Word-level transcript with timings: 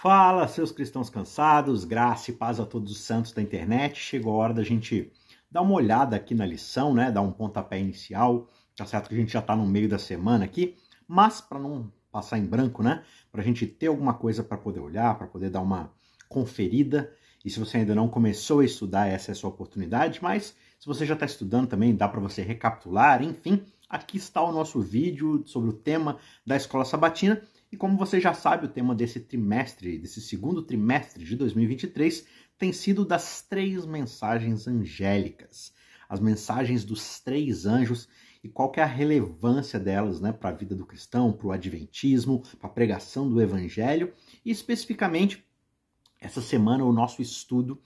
Fala, 0.00 0.46
seus 0.46 0.70
cristãos 0.70 1.10
cansados, 1.10 1.84
graça 1.84 2.30
e 2.30 2.34
paz 2.34 2.60
a 2.60 2.64
todos 2.64 2.92
os 2.92 3.00
santos 3.00 3.32
da 3.32 3.42
internet. 3.42 3.98
Chegou 3.98 4.32
a 4.32 4.36
hora 4.36 4.54
da 4.54 4.62
gente 4.62 5.10
dar 5.50 5.60
uma 5.60 5.74
olhada 5.74 6.14
aqui 6.14 6.36
na 6.36 6.46
lição, 6.46 6.94
né? 6.94 7.10
Dar 7.10 7.20
um 7.20 7.32
pontapé 7.32 7.80
inicial. 7.80 8.48
Tá 8.76 8.86
certo 8.86 9.08
que 9.08 9.16
a 9.16 9.18
gente 9.18 9.32
já 9.32 9.42
tá 9.42 9.56
no 9.56 9.66
meio 9.66 9.88
da 9.88 9.98
semana 9.98 10.44
aqui, 10.44 10.76
mas 11.08 11.40
para 11.40 11.58
não 11.58 11.92
passar 12.12 12.38
em 12.38 12.46
branco, 12.46 12.80
né? 12.80 13.02
Para 13.32 13.42
a 13.42 13.44
gente 13.44 13.66
ter 13.66 13.88
alguma 13.88 14.14
coisa 14.14 14.44
para 14.44 14.56
poder 14.56 14.78
olhar, 14.78 15.18
para 15.18 15.26
poder 15.26 15.50
dar 15.50 15.62
uma 15.62 15.90
conferida. 16.28 17.12
E 17.44 17.50
se 17.50 17.58
você 17.58 17.78
ainda 17.78 17.92
não 17.92 18.08
começou 18.08 18.60
a 18.60 18.64
estudar, 18.64 19.08
essa 19.08 19.32
é 19.32 19.32
a 19.32 19.34
sua 19.34 19.50
oportunidade. 19.50 20.20
Mas 20.22 20.54
se 20.78 20.86
você 20.86 21.04
já 21.04 21.14
está 21.14 21.26
estudando 21.26 21.66
também, 21.66 21.96
dá 21.96 22.06
para 22.06 22.20
você 22.20 22.42
recapitular. 22.42 23.20
Enfim, 23.20 23.64
aqui 23.90 24.16
está 24.16 24.40
o 24.44 24.52
nosso 24.52 24.80
vídeo 24.80 25.42
sobre 25.44 25.70
o 25.70 25.72
tema 25.72 26.18
da 26.46 26.54
escola 26.54 26.84
sabatina. 26.84 27.42
E 27.70 27.76
como 27.76 27.98
você 27.98 28.20
já 28.20 28.32
sabe, 28.32 28.66
o 28.66 28.68
tema 28.68 28.94
desse 28.94 29.20
trimestre, 29.20 29.98
desse 29.98 30.20
segundo 30.20 30.62
trimestre 30.62 31.24
de 31.24 31.36
2023, 31.36 32.26
tem 32.56 32.72
sido 32.72 33.04
das 33.04 33.42
três 33.42 33.84
mensagens 33.84 34.66
angélicas. 34.66 35.72
As 36.08 36.18
mensagens 36.18 36.84
dos 36.84 37.20
três 37.20 37.66
anjos 37.66 38.08
e 38.42 38.48
qual 38.48 38.72
é 38.76 38.82
a 38.82 38.86
relevância 38.86 39.78
delas 39.78 40.20
né, 40.20 40.32
para 40.32 40.50
a 40.50 40.52
vida 40.52 40.74
do 40.74 40.86
cristão, 40.86 41.32
para 41.32 41.46
o 41.46 41.52
adventismo, 41.52 42.42
para 42.58 42.68
a 42.68 42.72
pregação 42.72 43.28
do 43.28 43.40
evangelho. 43.40 44.14
E 44.44 44.50
especificamente, 44.50 45.44
essa 46.20 46.40
semana 46.40 46.84
o 46.84 46.92
nosso 46.92 47.20
estudo 47.20 47.80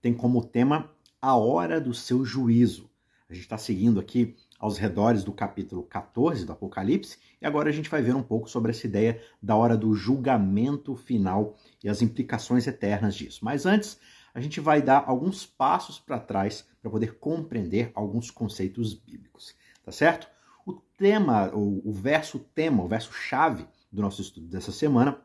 tem 0.00 0.14
como 0.14 0.44
tema 0.44 0.92
a 1.20 1.36
hora 1.36 1.80
do 1.80 1.92
seu 1.92 2.24
juízo. 2.24 2.88
A 3.28 3.34
gente 3.34 3.42
está 3.42 3.58
seguindo 3.58 3.98
aqui 3.98 4.36
aos 4.58 4.76
redores 4.76 5.22
do 5.22 5.32
capítulo 5.32 5.82
14 5.84 6.44
do 6.44 6.52
Apocalipse, 6.52 7.18
e 7.40 7.46
agora 7.46 7.68
a 7.68 7.72
gente 7.72 7.88
vai 7.88 8.02
ver 8.02 8.14
um 8.14 8.22
pouco 8.22 8.50
sobre 8.50 8.72
essa 8.72 8.86
ideia 8.86 9.22
da 9.40 9.54
hora 9.54 9.76
do 9.76 9.94
julgamento 9.94 10.96
final 10.96 11.56
e 11.82 11.88
as 11.88 12.02
implicações 12.02 12.66
eternas 12.66 13.14
disso. 13.14 13.44
Mas 13.44 13.66
antes, 13.66 13.98
a 14.34 14.40
gente 14.40 14.60
vai 14.60 14.82
dar 14.82 15.04
alguns 15.06 15.46
passos 15.46 15.98
para 15.98 16.18
trás 16.18 16.66
para 16.80 16.90
poder 16.90 17.18
compreender 17.18 17.92
alguns 17.94 18.30
conceitos 18.30 18.94
bíblicos, 18.94 19.54
tá 19.84 19.92
certo? 19.92 20.28
O 20.66 20.72
tema, 20.72 21.50
o, 21.54 21.88
o 21.88 21.92
verso 21.92 22.38
tema, 22.38 22.82
o 22.82 22.88
verso 22.88 23.12
chave 23.12 23.66
do 23.90 24.02
nosso 24.02 24.20
estudo 24.20 24.46
dessa 24.46 24.72
semana 24.72 25.20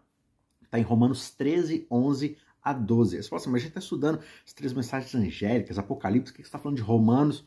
está 0.64 0.80
em 0.80 0.84
Romanos 0.84 1.32
13, 1.32 1.86
11 1.92 2.38
a 2.64 2.74
12. 2.74 3.22
Você 3.22 3.30
fala 3.30 3.42
assim, 3.42 3.50
mas 3.50 3.62
a 3.62 3.64
gente 3.64 3.70
está 3.70 3.80
estudando 3.80 4.20
as 4.46 4.54
três 4.54 4.74
mensagens 4.74 5.14
angélicas, 5.14 5.78
Apocalipse, 5.78 6.32
o 6.32 6.36
que 6.36 6.42
você 6.42 6.48
está 6.48 6.58
falando 6.58 6.78
de 6.78 6.84
Romanos? 6.84 7.46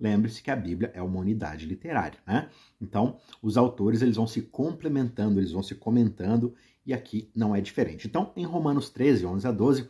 Lembre-se 0.00 0.42
que 0.42 0.50
a 0.50 0.56
Bíblia 0.56 0.92
é 0.94 1.02
uma 1.02 1.18
unidade 1.18 1.66
literária, 1.66 2.18
né? 2.26 2.48
Então, 2.80 3.18
os 3.42 3.56
autores 3.56 4.00
eles 4.00 4.16
vão 4.16 4.26
se 4.26 4.42
complementando, 4.42 5.40
eles 5.40 5.52
vão 5.52 5.62
se 5.62 5.74
comentando, 5.74 6.54
e 6.86 6.94
aqui 6.94 7.30
não 7.34 7.54
é 7.54 7.60
diferente. 7.60 8.06
Então, 8.06 8.32
em 8.36 8.44
Romanos 8.44 8.90
13, 8.90 9.26
11 9.26 9.46
a 9.46 9.50
12, 9.50 9.88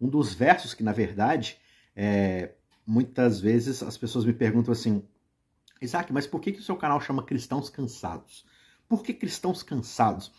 um 0.00 0.08
dos 0.08 0.34
versos 0.34 0.74
que, 0.74 0.82
na 0.82 0.92
verdade, 0.92 1.56
é, 1.94 2.52
muitas 2.86 3.40
vezes 3.40 3.82
as 3.82 3.96
pessoas 3.96 4.24
me 4.24 4.32
perguntam 4.32 4.72
assim, 4.72 5.02
Isaac, 5.80 6.12
mas 6.12 6.26
por 6.26 6.40
que, 6.40 6.52
que 6.52 6.60
o 6.60 6.62
seu 6.62 6.76
canal 6.76 7.00
chama 7.00 7.22
Cristãos 7.22 7.70
Cansados? 7.70 8.44
Por 8.88 9.02
que 9.02 9.14
Cristãos 9.14 9.62
Cansados? 9.62 10.32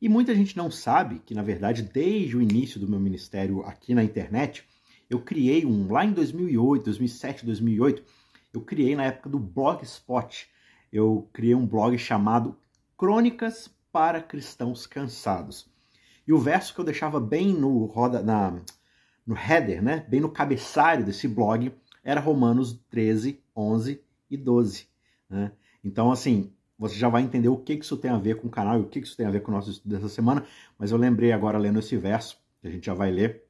E 0.00 0.08
muita 0.08 0.34
gente 0.34 0.56
não 0.56 0.70
sabe 0.70 1.22
que, 1.24 1.34
na 1.34 1.42
verdade, 1.42 1.82
desde 1.82 2.36
o 2.36 2.42
início 2.42 2.80
do 2.80 2.88
meu 2.88 2.98
ministério 2.98 3.62
aqui 3.62 3.94
na 3.94 4.02
internet, 4.02 4.64
eu 5.08 5.20
criei 5.20 5.64
um, 5.64 5.92
lá 5.92 6.04
em 6.04 6.12
2008, 6.12 6.84
2007, 6.84 7.46
2008, 7.46 8.02
eu 8.52 8.60
criei 8.60 8.94
na 8.94 9.04
época 9.04 9.28
do 9.28 9.38
Blogspot. 9.38 10.48
Eu 10.92 11.28
criei 11.32 11.54
um 11.54 11.66
blog 11.66 11.96
chamado 11.98 12.56
Crônicas 12.96 13.70
para 13.90 14.20
Cristãos 14.22 14.86
Cansados. 14.86 15.70
E 16.26 16.32
o 16.32 16.38
verso 16.38 16.74
que 16.74 16.80
eu 16.80 16.84
deixava 16.84 17.18
bem 17.18 17.52
no 17.52 17.86
roda 17.86 18.22
na 18.22 18.60
no 19.24 19.36
header, 19.36 19.80
né, 19.80 20.04
bem 20.08 20.20
no 20.20 20.28
cabeçalho 20.28 21.04
desse 21.04 21.28
blog, 21.28 21.72
era 22.02 22.20
Romanos 22.20 22.80
13, 22.90 23.40
11 23.56 24.02
e 24.28 24.36
12. 24.36 24.88
Né? 25.30 25.52
Então, 25.84 26.10
assim, 26.10 26.52
você 26.76 26.96
já 26.96 27.08
vai 27.08 27.22
entender 27.22 27.48
o 27.48 27.56
que 27.56 27.74
isso 27.74 27.96
tem 27.96 28.10
a 28.10 28.18
ver 28.18 28.40
com 28.40 28.48
o 28.48 28.50
canal 28.50 28.78
e 28.78 28.82
o 28.82 28.88
que 28.88 28.98
isso 28.98 29.16
tem 29.16 29.26
a 29.26 29.30
ver 29.30 29.40
com 29.42 29.52
o 29.52 29.54
nosso 29.54 29.70
estudo 29.70 29.94
dessa 29.94 30.08
semana, 30.08 30.44
mas 30.76 30.90
eu 30.90 30.98
lembrei 30.98 31.30
agora 31.30 31.56
lendo 31.56 31.78
esse 31.78 31.96
verso, 31.96 32.36
que 32.60 32.66
a 32.66 32.70
gente 32.70 32.84
já 32.84 32.94
vai 32.94 33.12
ler, 33.12 33.44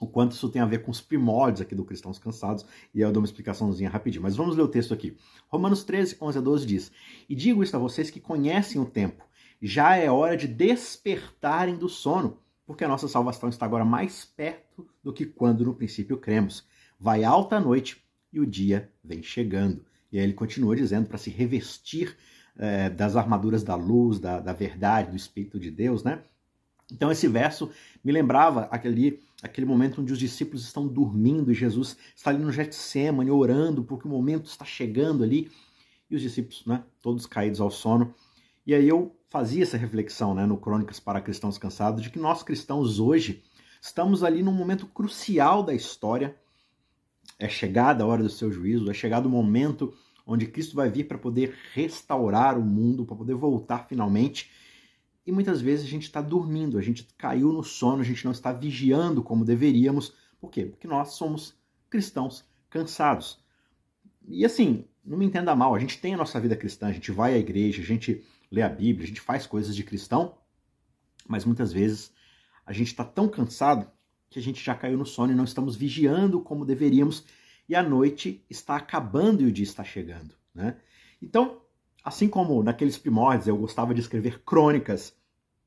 o 0.00 0.06
quanto 0.06 0.32
isso 0.32 0.48
tem 0.48 0.62
a 0.62 0.66
ver 0.66 0.82
com 0.82 0.90
os 0.90 1.00
primórdios 1.00 1.60
aqui 1.60 1.74
do 1.74 1.84
Cristãos 1.84 2.18
Cansados, 2.18 2.64
e 2.94 3.00
eu 3.00 3.10
dou 3.10 3.20
uma 3.20 3.26
explicaçãozinha 3.26 3.90
rapidinho. 3.90 4.22
Mas 4.22 4.36
vamos 4.36 4.56
ler 4.56 4.62
o 4.62 4.68
texto 4.68 4.94
aqui. 4.94 5.16
Romanos 5.48 5.84
13, 5.84 6.16
11 6.20 6.38
a 6.38 6.40
12 6.40 6.66
diz: 6.66 6.92
E 7.28 7.34
digo 7.34 7.62
isto 7.62 7.76
a 7.76 7.80
vocês 7.80 8.10
que 8.10 8.20
conhecem 8.20 8.80
o 8.80 8.86
tempo, 8.86 9.24
já 9.60 9.96
é 9.96 10.10
hora 10.10 10.36
de 10.36 10.46
despertarem 10.46 11.76
do 11.76 11.88
sono, 11.88 12.38
porque 12.66 12.84
a 12.84 12.88
nossa 12.88 13.08
salvação 13.08 13.48
está 13.48 13.66
agora 13.66 13.84
mais 13.84 14.24
perto 14.24 14.86
do 15.02 15.12
que 15.12 15.26
quando 15.26 15.64
no 15.64 15.74
princípio 15.74 16.16
cremos. 16.18 16.64
Vai 16.98 17.24
alta 17.24 17.56
a 17.56 17.60
noite 17.60 18.04
e 18.32 18.40
o 18.40 18.46
dia 18.46 18.92
vem 19.02 19.22
chegando. 19.22 19.84
E 20.12 20.18
aí 20.18 20.24
ele 20.24 20.32
continua 20.32 20.76
dizendo 20.76 21.06
para 21.06 21.18
se 21.18 21.30
revestir 21.30 22.16
é, 22.56 22.90
das 22.90 23.16
armaduras 23.16 23.62
da 23.62 23.74
luz, 23.74 24.18
da, 24.18 24.40
da 24.40 24.52
verdade, 24.52 25.10
do 25.10 25.16
Espírito 25.16 25.58
de 25.58 25.70
Deus, 25.70 26.02
né? 26.02 26.22
Então 26.90 27.12
esse 27.12 27.28
verso 27.28 27.70
me 28.02 28.12
lembrava 28.12 28.62
aquele, 28.70 29.22
aquele 29.42 29.66
momento 29.66 30.00
onde 30.00 30.12
os 30.12 30.18
discípulos 30.18 30.64
estão 30.64 30.86
dormindo 30.86 31.50
e 31.52 31.54
Jesus 31.54 31.96
está 32.14 32.30
ali 32.30 32.42
no 32.42 32.52
Getsemane 32.52 33.30
orando 33.30 33.84
porque 33.84 34.06
o 34.06 34.10
momento 34.10 34.46
está 34.46 34.64
chegando 34.64 35.22
ali 35.22 35.50
e 36.10 36.16
os 36.16 36.22
discípulos, 36.22 36.64
né, 36.66 36.82
todos 37.00 37.26
caídos 37.26 37.60
ao 37.60 37.70
sono. 37.70 38.14
E 38.66 38.74
aí 38.74 38.88
eu 38.88 39.14
fazia 39.28 39.62
essa 39.62 39.76
reflexão, 39.76 40.34
né, 40.34 40.46
no 40.46 40.56
Crônicas 40.56 40.98
para 40.98 41.20
Cristãos 41.20 41.58
Cansados, 41.58 42.02
de 42.02 42.10
que 42.10 42.18
nós 42.18 42.42
cristãos 42.42 42.98
hoje 42.98 43.42
estamos 43.80 44.24
ali 44.24 44.42
num 44.42 44.52
momento 44.52 44.86
crucial 44.86 45.62
da 45.62 45.74
história. 45.74 46.36
É 47.38 47.48
chegada 47.48 48.02
a 48.02 48.06
hora 48.06 48.22
do 48.22 48.30
seu 48.30 48.50
juízo, 48.50 48.90
é 48.90 48.94
chegado 48.94 49.26
o 49.26 49.30
momento 49.30 49.94
onde 50.26 50.46
Cristo 50.46 50.74
vai 50.74 50.90
vir 50.90 51.04
para 51.04 51.16
poder 51.16 51.54
restaurar 51.72 52.58
o 52.58 52.62
mundo, 52.62 53.06
para 53.06 53.16
poder 53.16 53.34
voltar 53.34 53.86
finalmente 53.88 54.50
e 55.28 55.30
muitas 55.30 55.60
vezes 55.60 55.84
a 55.84 55.90
gente 55.90 56.04
está 56.04 56.22
dormindo, 56.22 56.78
a 56.78 56.80
gente 56.80 57.06
caiu 57.18 57.52
no 57.52 57.62
sono, 57.62 58.00
a 58.00 58.04
gente 58.04 58.24
não 58.24 58.32
está 58.32 58.50
vigiando 58.50 59.22
como 59.22 59.44
deveríamos. 59.44 60.14
Por 60.40 60.50
quê? 60.50 60.64
Porque 60.64 60.88
nós 60.88 61.10
somos 61.10 61.54
cristãos 61.90 62.46
cansados. 62.70 63.38
E 64.26 64.42
assim, 64.42 64.86
não 65.04 65.18
me 65.18 65.26
entenda 65.26 65.54
mal, 65.54 65.74
a 65.74 65.78
gente 65.78 66.00
tem 66.00 66.14
a 66.14 66.16
nossa 66.16 66.40
vida 66.40 66.56
cristã, 66.56 66.86
a 66.86 66.92
gente 66.92 67.12
vai 67.12 67.34
à 67.34 67.38
igreja, 67.38 67.82
a 67.82 67.84
gente 67.84 68.24
lê 68.50 68.62
a 68.62 68.70
Bíblia, 68.70 69.04
a 69.04 69.06
gente 69.06 69.20
faz 69.20 69.46
coisas 69.46 69.76
de 69.76 69.84
cristão, 69.84 70.34
mas 71.28 71.44
muitas 71.44 71.74
vezes 71.74 72.10
a 72.64 72.72
gente 72.72 72.86
está 72.86 73.04
tão 73.04 73.28
cansado 73.28 73.86
que 74.30 74.38
a 74.38 74.42
gente 74.42 74.64
já 74.64 74.74
caiu 74.74 74.96
no 74.96 75.04
sono 75.04 75.34
e 75.34 75.36
não 75.36 75.44
estamos 75.44 75.76
vigiando 75.76 76.40
como 76.40 76.64
deveríamos, 76.64 77.22
e 77.68 77.74
a 77.74 77.82
noite 77.82 78.42
está 78.48 78.76
acabando 78.76 79.42
e 79.42 79.44
o 79.44 79.52
dia 79.52 79.64
está 79.64 79.84
chegando. 79.84 80.34
Né? 80.54 80.78
Então, 81.20 81.60
assim 82.02 82.28
como 82.28 82.62
naqueles 82.62 82.96
primórdios 82.96 83.46
eu 83.46 83.58
gostava 83.58 83.92
de 83.92 84.00
escrever 84.00 84.42
crônicas 84.42 85.17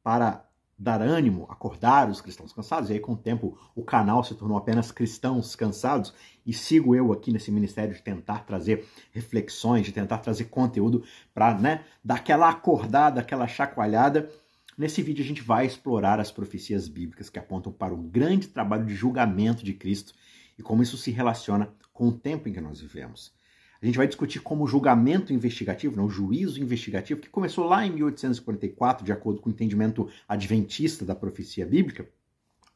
para 0.03 0.45
dar 0.81 0.99
ânimo, 0.99 1.45
acordar 1.47 2.09
os 2.09 2.21
cristãos 2.21 2.51
cansados. 2.51 2.89
E 2.89 2.93
aí, 2.93 2.99
com 2.99 3.13
o 3.13 3.17
tempo, 3.17 3.55
o 3.75 3.83
canal 3.83 4.23
se 4.23 4.33
tornou 4.33 4.57
apenas 4.57 4.91
Cristãos 4.91 5.55
Cansados. 5.55 6.11
E 6.43 6.51
sigo 6.51 6.95
eu 6.95 7.13
aqui 7.13 7.31
nesse 7.31 7.51
ministério 7.51 7.93
de 7.93 8.01
tentar 8.01 8.45
trazer 8.45 8.87
reflexões, 9.11 9.85
de 9.85 9.91
tentar 9.91 10.17
trazer 10.17 10.45
conteúdo 10.45 11.03
para 11.35 11.53
né, 11.53 11.85
dar 12.03 12.15
aquela 12.15 12.49
acordada, 12.49 13.21
aquela 13.21 13.47
chacoalhada. 13.47 14.27
Nesse 14.75 15.03
vídeo, 15.03 15.23
a 15.23 15.27
gente 15.27 15.43
vai 15.43 15.67
explorar 15.67 16.19
as 16.19 16.31
profecias 16.31 16.87
bíblicas 16.87 17.29
que 17.29 17.37
apontam 17.37 17.71
para 17.71 17.93
o 17.93 17.97
grande 17.97 18.47
trabalho 18.47 18.85
de 18.85 18.95
julgamento 18.95 19.63
de 19.63 19.75
Cristo 19.75 20.15
e 20.57 20.63
como 20.63 20.81
isso 20.81 20.97
se 20.97 21.11
relaciona 21.11 21.69
com 21.93 22.07
o 22.07 22.11
tempo 22.11 22.49
em 22.49 22.53
que 22.53 22.61
nós 22.61 22.81
vivemos. 22.81 23.31
A 23.81 23.85
gente 23.85 23.97
vai 23.97 24.07
discutir 24.07 24.39
como 24.41 24.63
o 24.63 24.67
julgamento 24.67 25.33
investigativo, 25.33 25.97
não, 25.97 26.05
o 26.05 26.09
juízo 26.09 26.61
investigativo, 26.61 27.19
que 27.19 27.29
começou 27.29 27.65
lá 27.65 27.85
em 27.85 27.91
1844, 27.91 29.03
de 29.03 29.11
acordo 29.11 29.41
com 29.41 29.49
o 29.49 29.51
entendimento 29.51 30.07
adventista 30.27 31.03
da 31.03 31.15
profecia 31.15 31.65
bíblica, 31.65 32.07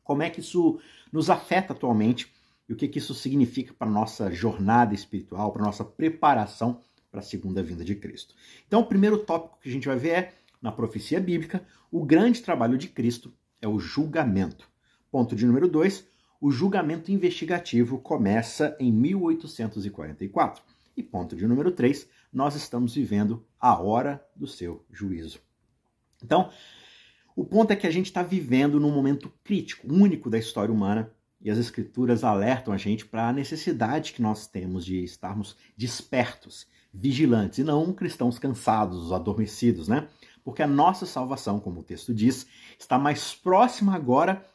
como 0.03 0.24
é 0.24 0.30
que 0.30 0.39
isso 0.39 0.80
nos 1.12 1.30
afeta 1.30 1.74
atualmente 1.74 2.33
e 2.68 2.74
o 2.74 2.75
que, 2.75 2.88
que 2.88 2.97
isso 2.97 3.13
significa 3.13 3.74
para 3.74 3.88
a 3.88 3.91
nossa 3.91 4.31
jornada 4.31 4.95
espiritual, 4.95 5.51
para 5.51 5.62
a 5.62 5.65
nossa 5.65 5.85
preparação 5.85 6.81
para 7.12 7.19
a 7.19 7.24
segunda 7.24 7.63
vinda 7.63 7.85
de 7.85 7.95
Cristo. 7.95 8.33
Então, 8.68 8.81
o 8.81 8.85
primeiro 8.85 9.19
tópico 9.19 9.59
que 9.62 9.69
a 9.69 9.71
gente 9.71 9.88
vai 9.88 9.97
ver 9.97 10.09
é, 10.09 10.33
na 10.62 10.71
profecia 10.71 11.19
bíblica, 11.19 11.65
o 11.91 12.03
grande 12.03 12.41
trabalho 12.41 12.77
de 12.77 12.89
Cristo 12.89 13.31
é 13.62 13.68
o 13.68 13.80
julgamento. 13.80 14.68
Ponto 15.09 15.35
de 15.35 15.45
número 15.45 15.68
2, 15.68 16.06
o 16.41 16.51
julgamento 16.51 17.12
investigativo 17.12 18.00
começa 18.00 18.75
em 18.80 18.91
1844. 18.91 20.62
E 20.95 21.03
ponto 21.03 21.36
de 21.36 21.47
número 21.47 21.71
3, 21.71 22.07
nós 22.31 22.56
estamos 22.56 22.95
vivendo 22.95 23.45
a 23.59 23.80
hora 23.80 24.25
do 24.36 24.47
seu 24.47 24.86
juízo. 24.92 25.39
Então, 26.24 26.50
o 27.36 27.44
ponto 27.44 27.71
é 27.71 27.75
que 27.75 27.88
a 27.88 27.92
gente 27.92 28.06
está 28.06 28.24
vivendo 28.24 28.80
num 28.80 28.92
momento 28.92 29.31
crítico, 29.44 29.92
único 29.92 30.30
da 30.30 30.38
história 30.38 30.74
humana, 30.74 31.12
e 31.42 31.51
as 31.51 31.57
escrituras 31.57 32.24
alertam 32.24 32.74
a 32.74 32.77
gente 32.77 33.06
para 33.06 33.27
a 33.27 33.33
necessidade 33.33 34.13
que 34.13 34.21
nós 34.21 34.47
temos 34.47 34.86
de 34.86 35.03
estarmos 35.03 35.56
despertos, 35.77 36.65
vigilantes, 36.94 37.59
e 37.59 37.63
não 37.63 37.94
cristãos 37.94 38.39
cansados, 38.39 39.12
adormecidos, 39.12 39.88
né? 39.88 40.07
porque 40.45 40.62
a 40.62 40.68
nossa 40.68 41.07
salvação, 41.07 41.59
como 41.59 41.80
o 41.80 41.83
texto 41.83 42.13
diz, 42.13 42.45
está 42.77 43.00
mais 43.00 43.33
próxima 43.33 43.95
agora 43.95 44.45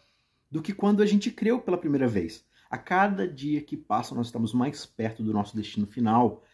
do 0.48 0.62
que 0.62 0.72
quando 0.72 1.02
a 1.02 1.06
gente 1.06 1.32
creu 1.32 1.60
pela 1.60 1.76
primeira 1.76 2.06
vez. 2.06 2.44
A 2.70 2.78
cada 2.78 3.26
dia 3.26 3.60
que 3.60 3.76
passa, 3.76 4.14
nós 4.14 4.28
estamos 4.28 4.54
mais 4.54 4.86
perto 4.86 5.24
do 5.24 5.32
nosso 5.32 5.56
destino 5.56 5.88
final. 5.88 6.44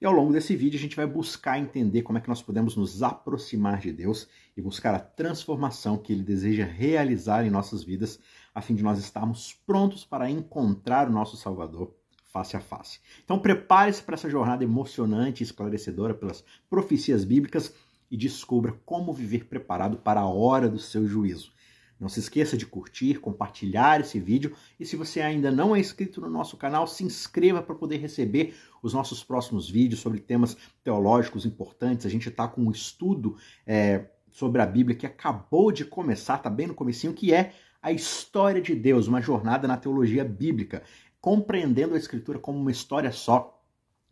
E 0.00 0.06
ao 0.06 0.12
longo 0.12 0.32
desse 0.32 0.56
vídeo, 0.56 0.78
a 0.78 0.80
gente 0.80 0.96
vai 0.96 1.06
buscar 1.06 1.58
entender 1.58 2.00
como 2.00 2.16
é 2.16 2.20
que 2.22 2.30
nós 2.30 2.40
podemos 2.40 2.74
nos 2.76 3.02
aproximar 3.02 3.78
de 3.78 3.92
Deus 3.92 4.26
e 4.56 4.62
buscar 4.62 4.94
a 4.94 4.98
transformação 4.98 5.98
que 5.98 6.14
Ele 6.14 6.22
deseja 6.22 6.64
realizar 6.64 7.44
em 7.44 7.50
nossas 7.50 7.84
vidas, 7.84 8.18
a 8.54 8.62
fim 8.62 8.74
de 8.74 8.82
nós 8.82 8.98
estarmos 8.98 9.52
prontos 9.66 10.02
para 10.02 10.30
encontrar 10.30 11.10
o 11.10 11.12
nosso 11.12 11.36
Salvador 11.36 11.94
face 12.24 12.56
a 12.56 12.60
face. 12.60 12.98
Então 13.22 13.38
prepare-se 13.38 14.02
para 14.02 14.14
essa 14.14 14.30
jornada 14.30 14.64
emocionante 14.64 15.42
e 15.42 15.44
esclarecedora 15.44 16.14
pelas 16.14 16.42
profecias 16.70 17.22
bíblicas 17.22 17.74
e 18.10 18.16
descubra 18.16 18.72
como 18.86 19.12
viver 19.12 19.44
preparado 19.44 19.98
para 19.98 20.20
a 20.20 20.26
hora 20.26 20.70
do 20.70 20.78
seu 20.78 21.06
juízo. 21.06 21.52
Não 21.98 22.08
se 22.08 22.20
esqueça 22.20 22.56
de 22.56 22.66
curtir, 22.66 23.18
compartilhar 23.20 24.00
esse 24.00 24.20
vídeo 24.20 24.54
e 24.78 24.84
se 24.84 24.96
você 24.96 25.20
ainda 25.20 25.50
não 25.50 25.74
é 25.74 25.80
inscrito 25.80 26.20
no 26.20 26.28
nosso 26.28 26.56
canal, 26.56 26.86
se 26.86 27.04
inscreva 27.04 27.62
para 27.62 27.74
poder 27.74 27.96
receber 27.96 28.54
os 28.82 28.92
nossos 28.92 29.24
próximos 29.24 29.68
vídeos 29.68 30.00
sobre 30.00 30.20
temas 30.20 30.56
teológicos 30.84 31.46
importantes. 31.46 32.04
A 32.04 32.10
gente 32.10 32.28
está 32.28 32.46
com 32.46 32.62
um 32.62 32.70
estudo 32.70 33.36
é, 33.66 34.10
sobre 34.30 34.60
a 34.60 34.66
Bíblia 34.66 34.96
que 34.96 35.06
acabou 35.06 35.72
de 35.72 35.84
começar, 35.84 36.36
está 36.36 36.50
bem 36.50 36.66
no 36.66 36.74
comecinho, 36.74 37.14
que 37.14 37.32
é 37.32 37.54
a 37.80 37.90
história 37.90 38.60
de 38.60 38.74
Deus, 38.74 39.06
uma 39.06 39.22
jornada 39.22 39.66
na 39.66 39.76
teologia 39.76 40.24
bíblica, 40.24 40.82
compreendendo 41.20 41.94
a 41.94 41.98
Escritura 41.98 42.38
como 42.38 42.58
uma 42.58 42.70
história 42.70 43.10
só 43.10 43.62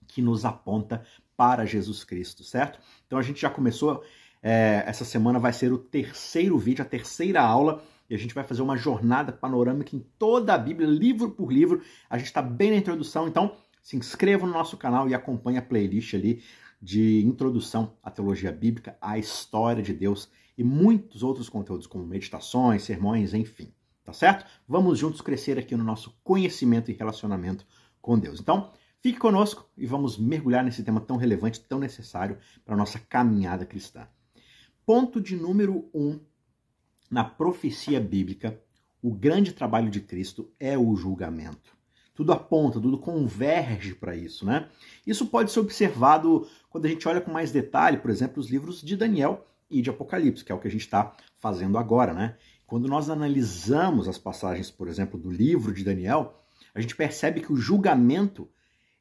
que 0.07 0.23
nos 0.23 0.45
aponta 0.45 1.05
para 1.37 1.67
Jesus 1.67 2.05
Cristo, 2.05 2.45
certo? 2.45 2.79
Então 3.07 3.19
a 3.19 3.23
gente 3.23 3.41
já 3.41 3.51
começou 3.51 4.03
é, 4.47 4.85
essa 4.87 5.07
semana 5.07 5.39
vai 5.39 5.55
ser 5.55 5.73
o 5.73 5.79
terceiro 5.79 6.59
vídeo, 6.59 6.83
a 6.83 6.87
terceira 6.87 7.41
aula, 7.41 7.83
e 8.11 8.15
a 8.15 8.19
gente 8.19 8.35
vai 8.35 8.45
fazer 8.45 8.61
uma 8.61 8.77
jornada 8.77 9.33
panorâmica 9.33 9.97
em 9.97 10.05
toda 10.19 10.53
a 10.53 10.59
Bíblia, 10.59 10.87
livro 10.87 11.31
por 11.31 11.51
livro. 11.51 11.81
A 12.11 12.19
gente 12.19 12.27
está 12.27 12.43
bem 12.43 12.71
na 12.71 12.77
introdução, 12.77 13.27
então 13.27 13.57
se 13.83 13.97
inscreva 13.97 14.47
no 14.47 14.53
nosso 14.53 14.77
canal 14.77 15.09
e 15.09 15.15
acompanhe 15.15 15.57
a 15.57 15.63
playlist 15.63 16.13
ali 16.13 16.43
de 16.79 17.25
introdução 17.25 17.97
à 18.03 18.11
teologia 18.11 18.53
bíblica, 18.53 18.99
à 19.01 19.17
história 19.17 19.83
de 19.83 19.95
Deus 19.95 20.29
e 20.59 20.63
muitos 20.63 21.23
outros 21.23 21.49
conteúdos, 21.49 21.87
como 21.87 22.07
meditações, 22.07 22.83
sermões, 22.83 23.33
enfim. 23.33 23.73
Tá 24.05 24.13
certo? 24.13 24.45
Vamos 24.69 24.99
juntos 24.99 25.23
crescer 25.23 25.59
aqui 25.59 25.75
no 25.75 25.83
nosso 25.83 26.15
conhecimento 26.23 26.91
e 26.91 26.95
relacionamento 26.95 27.67
com 28.03 28.19
Deus. 28.19 28.41
Então, 28.41 28.71
fique 29.01 29.19
conosco 29.19 29.67
e 29.75 29.87
vamos 29.87 30.19
mergulhar 30.19 30.63
nesse 30.63 30.85
tema 30.85 31.01
tão 31.01 31.17
relevante, 31.17 31.61
tão 31.61 31.79
necessário 31.79 32.37
para 32.63 32.75
a 32.75 32.79
nossa 32.79 32.99
caminhada 32.99 33.65
cristã. 33.65 34.07
Ponto 34.87 35.19
de 35.19 35.35
número 35.35 35.89
um 35.95 36.21
na 37.11 37.25
profecia 37.25 37.99
bíblica, 37.99 38.61
o 39.03 39.11
grande 39.11 39.53
trabalho 39.53 39.91
de 39.91 40.01
Cristo 40.01 40.53
é 40.61 40.77
o 40.77 40.95
julgamento. 40.95 41.75
Tudo 42.15 42.33
aponta, 42.33 42.79
tudo 42.79 42.99
converge 42.99 43.95
para 43.95 44.15
isso, 44.15 44.45
né? 44.45 44.69
Isso 45.07 45.27
pode 45.27 45.51
ser 45.51 45.61
observado 45.61 46.47
quando 46.69 46.85
a 46.85 46.89
gente 46.89 47.09
olha 47.09 47.21
com 47.21 47.31
mais 47.31 47.51
detalhe, 47.51 47.97
por 47.97 48.11
exemplo, 48.11 48.41
os 48.41 48.51
livros 48.51 48.83
de 48.83 48.95
Daniel 48.95 49.47
e 49.71 49.81
de 49.81 49.89
Apocalipse, 49.89 50.45
que 50.45 50.53
é 50.53 50.55
o 50.55 50.61
que 50.61 50.69
a 50.69 50.71
gente 50.71 50.83
está 50.83 51.17
fazendo 51.39 51.79
agora, 51.79 52.13
né? 52.13 52.37
Quando 52.67 52.87
nós 52.87 53.09
analisamos 53.09 54.07
as 54.07 54.19
passagens, 54.19 54.71
por 54.71 54.87
exemplo, 54.87 55.19
do 55.19 55.31
livro 55.31 55.73
de 55.73 55.83
Daniel, 55.83 56.45
a 56.75 56.81
gente 56.81 56.95
percebe 56.95 57.41
que 57.41 57.53
o 57.53 57.57
julgamento 57.57 58.49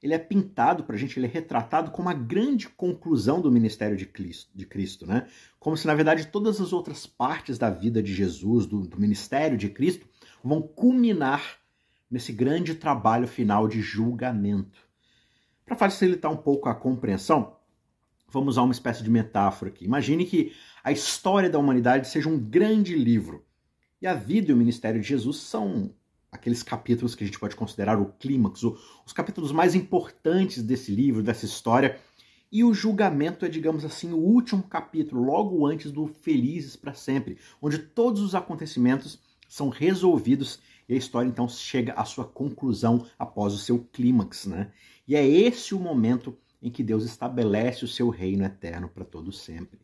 ele 0.03 0.13
é 0.13 0.19
pintado 0.19 0.83
para 0.83 0.97
a 0.97 0.99
gente, 0.99 1.17
ele 1.17 1.27
é 1.27 1.29
retratado 1.29 1.89
como 1.91 2.09
a 2.09 2.13
grande 2.13 2.67
conclusão 2.67 3.39
do 3.39 3.49
ministério 3.49 3.95
de 3.95 4.05
Cristo, 4.05 4.51
de 4.53 4.65
Cristo, 4.65 5.07
né? 5.07 5.27
Como 5.57 5.77
se, 5.77 5.87
na 5.87 5.95
verdade, 5.95 6.27
todas 6.27 6.59
as 6.59 6.73
outras 6.73 7.05
partes 7.05 7.57
da 7.57 7.69
vida 7.69 8.03
de 8.03 8.13
Jesus, 8.13 8.65
do, 8.65 8.81
do 8.81 8.99
ministério 8.99 9.57
de 9.57 9.69
Cristo, 9.69 10.05
vão 10.43 10.61
culminar 10.61 11.57
nesse 12.11 12.33
grande 12.33 12.75
trabalho 12.75 13.25
final 13.25 13.65
de 13.65 13.81
julgamento. 13.81 14.77
Para 15.65 15.77
facilitar 15.77 16.29
um 16.29 16.37
pouco 16.37 16.67
a 16.67 16.75
compreensão, 16.75 17.55
vamos 18.29 18.55
usar 18.55 18.63
uma 18.63 18.73
espécie 18.73 19.03
de 19.03 19.09
metáfora 19.09 19.71
aqui. 19.71 19.85
Imagine 19.85 20.25
que 20.25 20.51
a 20.83 20.91
história 20.91 21.49
da 21.49 21.57
humanidade 21.57 22.09
seja 22.09 22.27
um 22.27 22.37
grande 22.37 22.93
livro. 22.93 23.45
E 24.01 24.05
a 24.05 24.13
vida 24.13 24.51
e 24.51 24.53
o 24.53 24.57
ministério 24.57 24.99
de 24.99 25.07
Jesus 25.07 25.37
são 25.37 25.95
aqueles 26.33 26.63
capítulos 26.63 27.13
que 27.13 27.23
a 27.23 27.27
gente 27.27 27.39
pode 27.39 27.55
considerar 27.55 28.01
o 28.01 28.07
clímax, 28.19 28.63
os 28.63 29.13
capítulos 29.13 29.51
mais 29.51 29.75
importantes 29.75 30.63
desse 30.63 30.93
livro, 30.93 31.21
dessa 31.21 31.45
história. 31.45 31.99
E 32.51 32.63
o 32.63 32.73
julgamento 32.73 33.45
é, 33.45 33.49
digamos 33.49 33.85
assim, 33.85 34.11
o 34.11 34.17
último 34.17 34.63
capítulo, 34.63 35.23
logo 35.23 35.65
antes 35.65 35.91
do 35.91 36.07
Felizes 36.07 36.75
para 36.75 36.93
Sempre, 36.93 37.37
onde 37.61 37.77
todos 37.77 38.21
os 38.21 38.35
acontecimentos 38.35 39.19
são 39.47 39.69
resolvidos 39.69 40.59
e 40.89 40.95
a 40.95 40.97
história 40.97 41.29
então 41.29 41.47
chega 41.47 41.93
à 41.93 42.03
sua 42.03 42.25
conclusão 42.25 43.05
após 43.17 43.53
o 43.53 43.57
seu 43.57 43.79
clímax, 43.91 44.45
né? 44.47 44.71
E 45.07 45.15
é 45.15 45.25
esse 45.25 45.75
o 45.75 45.79
momento 45.79 46.37
em 46.61 46.71
que 46.71 46.83
Deus 46.83 47.03
estabelece 47.03 47.85
o 47.85 47.87
seu 47.87 48.09
reino 48.09 48.43
eterno 48.43 48.89
para 48.89 49.05
todo 49.05 49.31
sempre. 49.31 49.79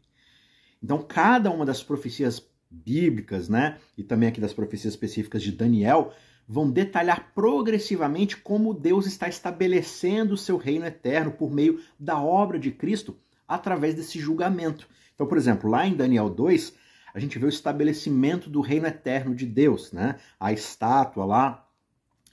Então, 0.81 1.03
cada 1.03 1.51
uma 1.51 1.65
das 1.65 1.83
profecias 1.83 2.41
bíblicas, 2.69 3.49
né, 3.49 3.79
e 3.97 4.03
também 4.03 4.29
aqui 4.29 4.39
das 4.39 4.53
profecias 4.53 4.93
específicas 4.93 5.41
de 5.41 5.51
Daniel, 5.51 6.13
vão 6.49 6.71
detalhar 6.71 7.31
progressivamente 7.35 8.35
como 8.35 8.73
Deus 8.73 9.05
está 9.05 9.29
estabelecendo 9.29 10.33
o 10.33 10.37
seu 10.37 10.57
reino 10.57 10.87
eterno 10.87 11.31
por 11.31 11.51
meio 11.51 11.79
da 11.99 12.19
obra 12.19 12.57
de 12.57 12.71
Cristo 12.71 13.15
através 13.47 13.93
desse 13.93 14.19
julgamento. 14.19 14.89
Então, 15.13 15.27
por 15.27 15.37
exemplo, 15.37 15.69
lá 15.69 15.85
em 15.85 15.93
Daniel 15.93 16.27
2, 16.27 16.73
a 17.13 17.19
gente 17.19 17.37
vê 17.37 17.45
o 17.45 17.49
estabelecimento 17.49 18.49
do 18.49 18.61
reino 18.61 18.87
eterno 18.87 19.35
de 19.35 19.45
Deus, 19.45 19.91
né? 19.91 20.15
A 20.39 20.51
estátua 20.51 21.23
lá, 21.23 21.67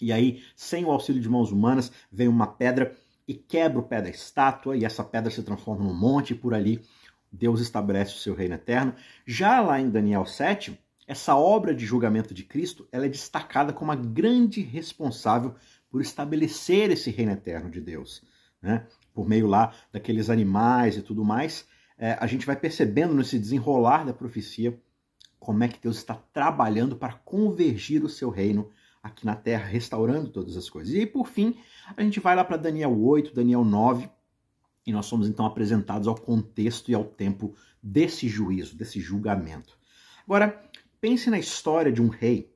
e 0.01 0.11
aí, 0.11 0.43
sem 0.55 0.85
o 0.85 0.91
auxílio 0.91 1.21
de 1.21 1.29
mãos 1.29 1.53
humanas, 1.53 1.93
vem 2.11 2.29
uma 2.29 2.47
pedra 2.47 2.97
e 3.29 3.35
quebra 3.35 3.81
o 3.81 3.83
pé 3.83 4.01
da 4.01 4.09
estátua, 4.09 4.77
e 4.77 4.85
essa 4.85 5.05
pedra 5.05 5.31
se 5.31 5.43
transforma 5.43 5.85
num 5.85 5.95
monte, 5.95 6.33
e 6.33 6.37
por 6.37 6.55
ali 6.55 6.81
Deus 7.31 7.61
estabelece 7.61 8.15
o 8.15 8.19
seu 8.19 8.35
reino 8.35 8.55
eterno. 8.55 8.95
Já 9.27 9.61
lá 9.61 9.79
em 9.81 9.91
Daniel 9.91 10.25
7, 10.25 10.79
essa 11.07 11.37
obra 11.37 11.75
de 11.75 11.87
julgamento 11.87 12.35
de 12.35 12.43
Cristo 12.43 12.89
ela 12.91 13.07
é 13.07 13.09
destacada 13.09 13.73
como 13.73 13.93
a 13.93 13.97
grande 13.97 14.61
responsável 14.61 15.55
por 15.89 16.01
estabelecer 16.01 16.91
esse 16.91 17.11
reino 17.11 17.33
eterno 17.33 17.71
de 17.71 17.81
Deus. 17.81 18.23
Né? 18.61 18.87
Por 19.15 19.29
meio 19.29 19.47
lá 19.47 19.73
daqueles 19.93 20.29
animais 20.29 20.97
e 20.97 21.03
tudo 21.03 21.25
mais, 21.25 21.67
é, 21.97 22.17
a 22.21 22.27
gente 22.27 22.45
vai 22.45 22.57
percebendo 22.57 23.15
nesse 23.15 23.39
desenrolar 23.39 24.05
da 24.05 24.13
profecia 24.13 24.79
como 25.39 25.63
é 25.63 25.69
que 25.69 25.81
Deus 25.81 25.97
está 25.97 26.15
trabalhando 26.33 26.97
para 26.97 27.13
convergir 27.13 28.05
o 28.05 28.09
seu 28.09 28.31
reino 28.31 28.69
aqui 29.03 29.25
na 29.25 29.37
terra, 29.37 29.65
restaurando 29.65 30.29
todas 30.29 30.57
as 30.57 30.69
coisas. 30.69 30.93
E 30.93 30.99
aí, 30.99 31.07
por 31.07 31.29
fim, 31.29 31.57
a 31.97 32.03
gente 32.03 32.19
vai 32.19 32.35
lá 32.35 32.45
para 32.45 32.57
Daniel 32.57 33.01
8, 33.01 33.33
Daniel 33.33 33.65
9, 33.65 34.11
e 34.85 34.93
nós 34.93 35.07
somos 35.07 35.29
então 35.29 35.47
apresentados 35.47 36.09
ao 36.09 36.17
contexto 36.17 36.91
e 36.91 36.95
ao 36.95 37.05
tempo 37.05 37.55
desse 37.81 38.29
juízo, 38.29 38.77
desse 38.77 39.01
julgamento. 39.01 39.79
Agora, 40.25 40.61
Pense 41.01 41.31
na 41.31 41.39
história 41.39 41.93
de 41.93 42.01
um 42.01 42.09
rei 42.09 42.53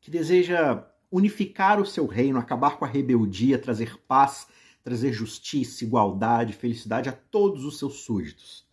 que 0.00 0.10
deseja 0.10 0.84
unificar 1.10 1.80
o 1.80 1.86
seu 1.86 2.06
reino, 2.06 2.38
acabar 2.38 2.78
com 2.78 2.84
a 2.84 2.88
rebeldia, 2.88 3.58
trazer 3.58 3.98
paz, 4.08 4.48
trazer 4.82 5.12
justiça, 5.12 5.84
igualdade, 5.84 6.52
felicidade 6.52 7.08
a 7.08 7.12
todos 7.12 7.64
os 7.64 7.78
seus 7.78 8.00
súditos. 8.00 8.66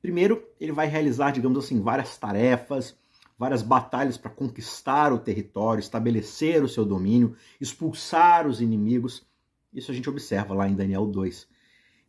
Primeiro, 0.00 0.46
ele 0.60 0.70
vai 0.70 0.86
realizar, 0.86 1.30
digamos 1.30 1.64
assim, 1.64 1.80
várias 1.80 2.16
tarefas, 2.18 2.96
várias 3.38 3.62
batalhas 3.62 4.16
para 4.16 4.30
conquistar 4.30 5.12
o 5.12 5.18
território, 5.18 5.80
estabelecer 5.80 6.62
o 6.62 6.68
seu 6.68 6.84
domínio, 6.84 7.34
expulsar 7.60 8.46
os 8.46 8.60
inimigos. 8.60 9.26
Isso 9.72 9.90
a 9.90 9.94
gente 9.94 10.08
observa 10.08 10.54
lá 10.54 10.68
em 10.68 10.76
Daniel 10.76 11.06
2. 11.06 11.48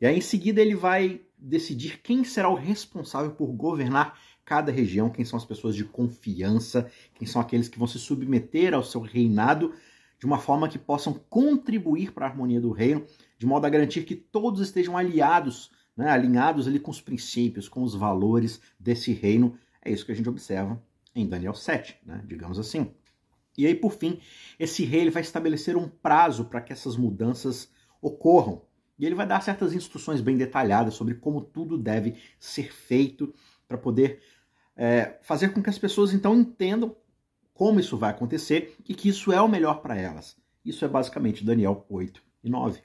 E 0.02 0.06
aí, 0.06 0.18
em 0.18 0.22
seguida, 0.22 0.62
ele 0.62 0.76
vai 0.76 1.22
decidir 1.38 2.02
quem 2.02 2.24
será 2.24 2.50
o 2.50 2.56
responsável 2.56 3.32
por 3.32 3.48
governar 3.54 4.20
cada 4.46 4.72
região, 4.72 5.10
quem 5.10 5.26
são 5.26 5.38
as 5.38 5.44
pessoas 5.44 5.76
de 5.76 5.84
confiança, 5.84 6.90
quem 7.16 7.28
são 7.28 7.42
aqueles 7.42 7.68
que 7.68 7.80
vão 7.80 7.88
se 7.88 7.98
submeter 7.98 8.74
ao 8.74 8.84
seu 8.84 9.02
reinado 9.02 9.74
de 10.20 10.26
uma 10.26 10.38
forma 10.38 10.70
que 10.70 10.78
possam 10.78 11.14
contribuir 11.30 12.14
para 12.14 12.26
a 12.26 12.30
harmonia 12.30 12.62
do 12.62 12.72
reino, 12.72 13.06
de 13.38 13.46
modo 13.46 13.66
a 13.66 13.70
garantir 13.70 14.04
que 14.04 14.16
todos 14.16 14.62
estejam 14.62 14.98
aliados, 14.98 15.72
né, 15.98 16.10
alinhados 16.10 16.68
ali 16.68 16.80
com 16.80 16.92
os 16.92 17.02
princípios, 17.02 17.68
com 17.68 17.82
os 17.84 17.96
valores 17.96 18.62
desse 18.80 19.12
reino. 19.12 19.58
É 19.82 19.92
isso 19.92 20.06
que 20.06 20.12
a 20.12 20.16
gente 20.16 20.30
observa 20.30 20.82
em 21.14 21.28
Daniel 21.28 21.54
7, 21.54 21.98
né, 22.06 22.24
digamos 22.26 22.60
assim. 22.60 22.92
E 23.58 23.66
aí, 23.66 23.76
por 23.76 23.94
fim, 23.94 24.20
esse 24.60 24.84
rei 24.84 25.02
ele 25.02 25.12
vai 25.12 25.22
estabelecer 25.22 25.78
um 25.78 25.88
prazo 25.88 26.46
para 26.46 26.62
que 26.62 26.74
essas 26.74 26.98
mudanças 26.98 27.70
ocorram. 28.02 28.62
E 28.98 29.06
ele 29.06 29.16
vai 29.16 29.26
dar 29.26 29.42
certas 29.42 29.74
instruções 29.74 30.22
bem 30.22 30.38
detalhadas 30.38 30.94
sobre 30.94 31.16
como 31.16 31.42
tudo 31.42 31.78
deve 31.78 32.16
ser 32.40 32.74
feito 32.74 33.34
para 33.68 33.78
poder 33.78 34.22
é, 34.76 35.18
fazer 35.22 35.50
com 35.50 35.62
que 35.62 35.70
as 35.70 35.78
pessoas 35.78 36.14
então 36.14 36.36
entendam 36.36 36.96
como 37.54 37.80
isso 37.80 37.98
vai 37.98 38.12
acontecer 38.12 38.76
e 38.88 38.94
que 38.94 39.10
isso 39.10 39.32
é 39.32 39.42
o 39.42 39.48
melhor 39.48 39.82
para 39.82 39.98
elas. 39.98 40.36
Isso 40.64 40.84
é 40.84 40.88
basicamente 40.88 41.46
Daniel 41.46 41.86
8 41.90 42.22
e 42.44 42.50
9. 42.50 42.82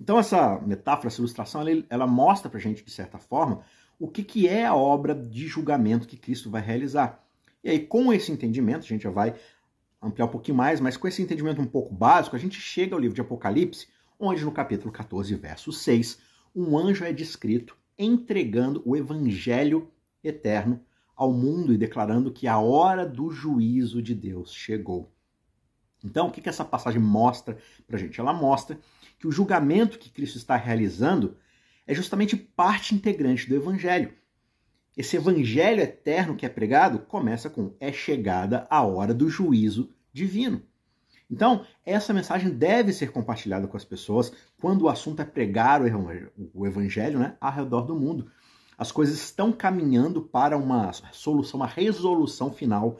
Então 0.00 0.18
essa 0.18 0.60
metáfora, 0.60 1.08
essa 1.08 1.20
ilustração, 1.20 1.60
ela, 1.60 1.84
ela 1.88 2.06
mostra 2.06 2.50
para 2.50 2.58
a 2.58 2.62
gente, 2.62 2.84
de 2.84 2.90
certa 2.90 3.18
forma, 3.18 3.62
o 3.98 4.08
que, 4.08 4.22
que 4.24 4.48
é 4.48 4.66
a 4.66 4.74
obra 4.74 5.14
de 5.14 5.46
julgamento 5.46 6.08
que 6.08 6.16
Cristo 6.16 6.50
vai 6.50 6.60
realizar. 6.60 7.24
E 7.62 7.70
aí, 7.70 7.78
com 7.78 8.12
esse 8.12 8.32
entendimento, 8.32 8.80
a 8.80 8.88
gente 8.88 9.02
já 9.02 9.10
vai 9.10 9.34
ampliar 10.02 10.26
um 10.26 10.30
pouquinho 10.30 10.56
mais, 10.56 10.80
mas 10.80 10.96
com 10.96 11.06
esse 11.06 11.22
entendimento 11.22 11.62
um 11.62 11.66
pouco 11.66 11.94
básico, 11.94 12.34
a 12.34 12.38
gente 12.38 12.60
chega 12.60 12.96
ao 12.96 13.00
livro 13.00 13.14
de 13.14 13.20
Apocalipse, 13.20 13.86
onde 14.18 14.44
no 14.44 14.50
capítulo 14.50 14.90
14, 14.90 15.32
verso 15.36 15.72
6, 15.72 16.18
um 16.54 16.76
anjo 16.76 17.04
é 17.04 17.12
descrito 17.12 17.76
entregando 17.96 18.82
o 18.84 18.96
evangelho 18.96 19.88
eterno 20.24 20.80
ao 21.22 21.32
mundo 21.32 21.72
e 21.72 21.78
declarando 21.78 22.32
que 22.32 22.46
a 22.46 22.58
hora 22.58 23.06
do 23.06 23.30
juízo 23.30 24.02
de 24.02 24.14
Deus 24.14 24.52
chegou. 24.52 25.12
Então, 26.04 26.28
o 26.28 26.30
que, 26.30 26.40
que 26.40 26.48
essa 26.48 26.64
passagem 26.64 27.00
mostra 27.00 27.56
para 27.86 27.96
a 27.96 27.98
gente? 27.98 28.18
Ela 28.18 28.32
mostra 28.32 28.78
que 29.18 29.26
o 29.26 29.32
julgamento 29.32 29.98
que 29.98 30.10
Cristo 30.10 30.36
está 30.36 30.56
realizando 30.56 31.36
é 31.86 31.94
justamente 31.94 32.36
parte 32.36 32.94
integrante 32.94 33.48
do 33.48 33.54
Evangelho. 33.54 34.12
Esse 34.96 35.16
Evangelho 35.16 35.80
eterno 35.80 36.36
que 36.36 36.44
é 36.44 36.48
pregado 36.48 36.98
começa 36.98 37.48
com: 37.48 37.74
é 37.78 37.92
chegada 37.92 38.66
a 38.68 38.82
hora 38.82 39.14
do 39.14 39.28
juízo 39.28 39.94
divino. 40.12 40.62
Então, 41.30 41.64
essa 41.86 42.12
mensagem 42.12 42.50
deve 42.50 42.92
ser 42.92 43.10
compartilhada 43.10 43.66
com 43.66 43.76
as 43.76 43.84
pessoas 43.84 44.32
quando 44.60 44.82
o 44.82 44.88
assunto 44.88 45.22
é 45.22 45.24
pregar 45.24 45.80
o 46.52 46.66
Evangelho 46.66 47.18
né, 47.18 47.36
ao 47.40 47.52
redor 47.52 47.82
do 47.82 47.94
mundo. 47.94 48.30
As 48.76 48.90
coisas 48.90 49.16
estão 49.16 49.52
caminhando 49.52 50.22
para 50.22 50.56
uma 50.56 50.92
solução, 51.12 51.60
uma 51.60 51.66
resolução 51.66 52.50
final 52.50 52.98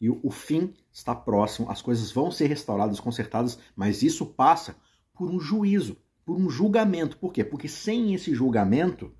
e 0.00 0.10
o 0.10 0.30
fim 0.30 0.74
está 0.92 1.14
próximo, 1.14 1.70
as 1.70 1.80
coisas 1.80 2.10
vão 2.10 2.30
ser 2.30 2.46
restauradas, 2.46 2.98
consertadas, 2.98 3.58
mas 3.76 4.02
isso 4.02 4.26
passa 4.26 4.74
por 5.14 5.30
um 5.30 5.38
juízo, 5.38 5.96
por 6.24 6.36
um 6.36 6.50
julgamento. 6.50 7.16
Por 7.16 7.32
quê? 7.32 7.44
Porque 7.44 7.68
sem 7.68 8.12
esse 8.12 8.34
julgamento, 8.34 9.14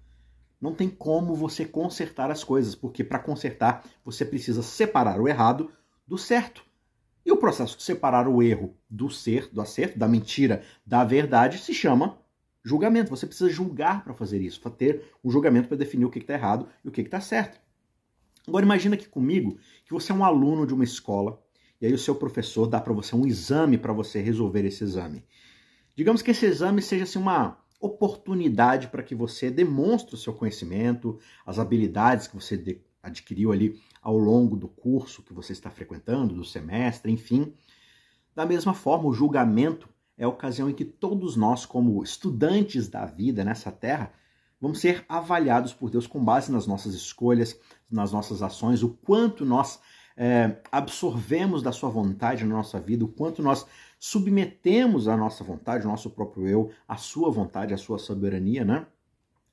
não 0.61 0.75
tem 0.75 0.88
como 0.88 1.34
você 1.34 1.64
consertar 1.64 2.30
as 2.30 2.42
coisas, 2.42 2.75
porque 2.75 3.04
para 3.04 3.18
consertar 3.18 3.84
você 4.04 4.25
precisa 4.25 4.62
separar 4.62 5.20
o 5.20 5.28
errado 5.28 5.70
do 6.06 6.18
certo. 6.18 6.64
E 7.25 7.30
o 7.30 7.37
processo 7.37 7.76
de 7.76 7.84
separar 7.84 8.26
o 8.26 8.42
erro 8.42 8.76
do 8.90 9.08
ser, 9.08 9.49
do 9.52 9.61
acerto, 9.61 9.99
da 9.99 10.08
mentira, 10.08 10.62
da 10.84 11.04
verdade, 11.04 11.58
se 11.58 11.72
chama 11.72 12.18
julgamento. 12.64 13.11
Você 13.11 13.26
precisa 13.26 13.50
julgar 13.50 14.04
para 14.04 14.14
fazer 14.14 14.40
isso, 14.40 14.61
para 14.61 14.71
ter 14.71 15.11
um 15.23 15.31
julgamento 15.31 15.69
para 15.69 15.76
definir 15.76 16.04
o 16.04 16.11
que 16.11 16.19
está 16.19 16.35
errado 16.35 16.69
e 16.85 16.88
o 16.88 16.92
que 16.92 17.00
está 17.00 17.21
certo. 17.21 17.61
Agora 18.47 18.64
imagina 18.64 18.95
aqui 18.95 19.09
comigo 19.09 19.59
que 19.85 19.92
você 19.92 20.12
é 20.12 20.14
um 20.14 20.25
aluno 20.25 20.66
de 20.66 20.75
uma 20.75 20.85
escola 20.85 21.40
e 21.81 21.87
aí 21.87 21.92
o 21.92 21.99
seu 21.99 22.14
professor 22.14 22.66
dá 22.66 22.81
para 22.81 22.92
você 22.92 23.14
um 23.14 23.26
exame 23.26 23.78
para 23.78 23.92
você 23.92 24.21
resolver 24.21 24.64
esse 24.64 24.85
exame. 24.85 25.25
Digamos 25.95 26.23
que 26.23 26.31
esse 26.31 26.47
exame 26.47 26.81
seja 26.81 27.04
assim, 27.04 27.19
uma 27.19 27.59
oportunidade 27.81 28.88
para 28.88 29.02
que 29.02 29.14
você 29.14 29.50
demonstre 29.50 30.14
o 30.14 30.19
seu 30.19 30.33
conhecimento, 30.33 31.19
as 31.45 31.59
habilidades 31.59 32.28
que 32.28 32.37
você 32.37 32.81
adquiriu 33.02 33.50
ali 33.50 33.81
ao 34.00 34.16
longo 34.16 34.57
do 34.57 34.69
curso 34.69 35.23
que 35.23 35.33
você 35.33 35.52
está 35.52 35.71
frequentando, 35.71 36.35
do 36.35 36.45
semestre, 36.45 37.11
enfim. 37.11 37.52
Da 38.35 38.47
mesma 38.47 38.73
forma, 38.73 39.09
o 39.09 39.12
julgamento 39.12 39.88
é 40.16 40.25
a 40.25 40.28
ocasião 40.28 40.69
em 40.69 40.75
que 40.75 40.85
todos 40.85 41.37
nós, 41.37 41.64
como 41.64 42.02
estudantes 42.02 42.88
da 42.88 43.04
vida 43.04 43.45
nessa 43.45 43.73
terra, 43.73 44.12
vamos 44.61 44.81
ser 44.81 45.04
avaliados 45.09 45.73
por 45.73 45.90
Deus 45.90 46.07
com 46.07 46.25
base 46.25 46.52
nas 46.52 46.66
nossas 46.66 46.95
escolhas, 46.95 47.59
nas 47.90 48.12
nossas 48.12 48.42
ações, 48.42 48.83
o 48.83 48.90
quanto 48.90 49.45
nós 49.45 49.81
é, 50.16 50.61
absorvemos 50.71 51.62
da 51.62 51.73
sua 51.73 51.88
vontade 51.88 52.45
na 52.45 52.54
nossa 52.54 52.78
vida, 52.81 53.04
o 53.04 53.09
quanto 53.09 53.42
nós 53.42 53.66
submetemos 53.99 55.09
a 55.09 55.16
nossa 55.16 55.42
vontade, 55.42 55.87
o 55.87 55.90
nosso 55.90 56.11
próprio 56.11 56.47
eu, 56.47 56.71
a 56.87 56.97
sua 56.97 57.31
vontade, 57.31 57.75
a 57.75 57.78
sua 57.78 57.99
soberania, 57.99 58.64
né? 58.64 58.87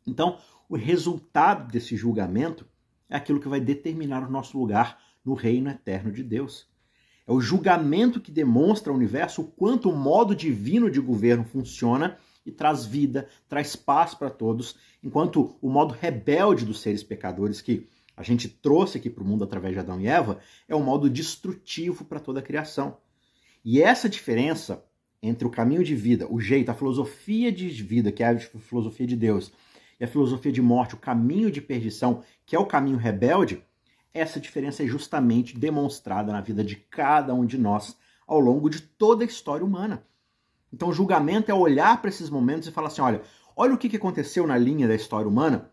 Então, 0.05 0.37
o 0.67 0.75
resultado 0.75 1.71
desse 1.71 1.95
julgamento 1.95 2.65
é 3.09 3.15
aquilo 3.15 3.39
que 3.39 3.47
vai 3.47 3.59
determinar 3.59 4.27
o 4.27 4.31
nosso 4.31 4.57
lugar 4.57 4.99
no 5.23 5.33
reino 5.33 5.69
eterno 5.69 6.11
de 6.11 6.23
Deus. 6.23 6.67
É 7.29 7.31
o 7.31 7.39
julgamento 7.39 8.19
que 8.19 8.31
demonstra 8.31 8.91
ao 8.91 8.97
universo 8.97 9.43
o 9.43 9.45
quanto 9.45 9.87
o 9.87 9.95
modo 9.95 10.35
divino 10.35 10.89
de 10.89 10.99
governo 10.99 11.43
funciona 11.43 12.17
e 12.43 12.51
traz 12.51 12.87
vida, 12.87 13.27
traz 13.47 13.75
paz 13.75 14.15
para 14.15 14.31
todos, 14.31 14.75
enquanto 15.03 15.55
o 15.61 15.69
modo 15.69 15.93
rebelde 15.93 16.65
dos 16.65 16.81
seres 16.81 17.03
pecadores 17.03 17.61
que 17.61 17.87
a 18.17 18.23
gente 18.23 18.49
trouxe 18.49 18.97
aqui 18.97 19.11
para 19.11 19.23
o 19.23 19.27
mundo 19.27 19.43
através 19.43 19.75
de 19.75 19.79
Adão 19.79 20.01
e 20.01 20.07
Eva 20.07 20.39
é 20.67 20.75
um 20.75 20.81
modo 20.81 21.07
destrutivo 21.07 22.03
para 22.03 22.19
toda 22.19 22.39
a 22.39 22.43
criação. 22.43 22.97
E 23.63 23.79
essa 23.79 24.09
diferença 24.09 24.83
entre 25.21 25.45
o 25.45 25.51
caminho 25.51 25.83
de 25.83 25.93
vida, 25.93 26.25
o 26.27 26.39
jeito, 26.39 26.71
a 26.71 26.73
filosofia 26.73 27.51
de 27.51 27.69
vida, 27.69 28.11
que 28.11 28.23
é 28.23 28.29
a 28.29 28.39
filosofia 28.39 29.05
de 29.05 29.15
Deus, 29.15 29.53
e 29.99 30.03
a 30.03 30.07
filosofia 30.07 30.51
de 30.51 30.63
morte, 30.63 30.95
o 30.95 30.97
caminho 30.97 31.51
de 31.51 31.61
perdição, 31.61 32.23
que 32.43 32.55
é 32.55 32.59
o 32.59 32.65
caminho 32.65 32.97
rebelde, 32.97 33.63
essa 34.13 34.39
diferença 34.39 34.83
é 34.83 34.87
justamente 34.87 35.57
demonstrada 35.57 36.31
na 36.31 36.41
vida 36.41 36.63
de 36.63 36.75
cada 36.75 37.33
um 37.33 37.45
de 37.45 37.57
nós 37.57 37.97
ao 38.27 38.39
longo 38.39 38.69
de 38.69 38.81
toda 38.81 39.23
a 39.23 39.27
história 39.27 39.65
humana. 39.65 40.03
Então, 40.71 40.93
julgamento 40.93 41.51
é 41.51 41.53
olhar 41.53 41.99
para 41.99 42.09
esses 42.09 42.29
momentos 42.29 42.67
e 42.67 42.71
falar 42.71 42.87
assim: 42.87 43.01
olha, 43.01 43.21
olha 43.55 43.73
o 43.73 43.77
que 43.77 43.95
aconteceu 43.95 44.45
na 44.45 44.57
linha 44.57 44.87
da 44.87 44.95
história 44.95 45.27
humana 45.27 45.71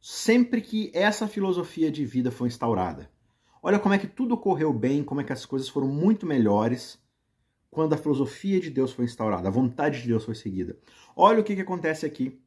sempre 0.00 0.60
que 0.60 0.90
essa 0.94 1.26
filosofia 1.26 1.90
de 1.90 2.04
vida 2.04 2.30
foi 2.30 2.48
instaurada. 2.48 3.10
Olha 3.62 3.78
como 3.78 3.94
é 3.94 3.98
que 3.98 4.06
tudo 4.06 4.34
ocorreu 4.34 4.72
bem, 4.72 5.02
como 5.02 5.20
é 5.20 5.24
que 5.24 5.32
as 5.32 5.44
coisas 5.44 5.68
foram 5.68 5.88
muito 5.88 6.26
melhores 6.26 6.98
quando 7.70 7.92
a 7.92 7.98
filosofia 7.98 8.60
de 8.60 8.70
Deus 8.70 8.92
foi 8.92 9.04
instaurada, 9.04 9.48
a 9.48 9.50
vontade 9.50 10.00
de 10.00 10.08
Deus 10.08 10.24
foi 10.24 10.34
seguida. 10.34 10.78
Olha 11.14 11.40
o 11.40 11.44
que, 11.44 11.54
que 11.54 11.60
acontece 11.60 12.06
aqui 12.06 12.40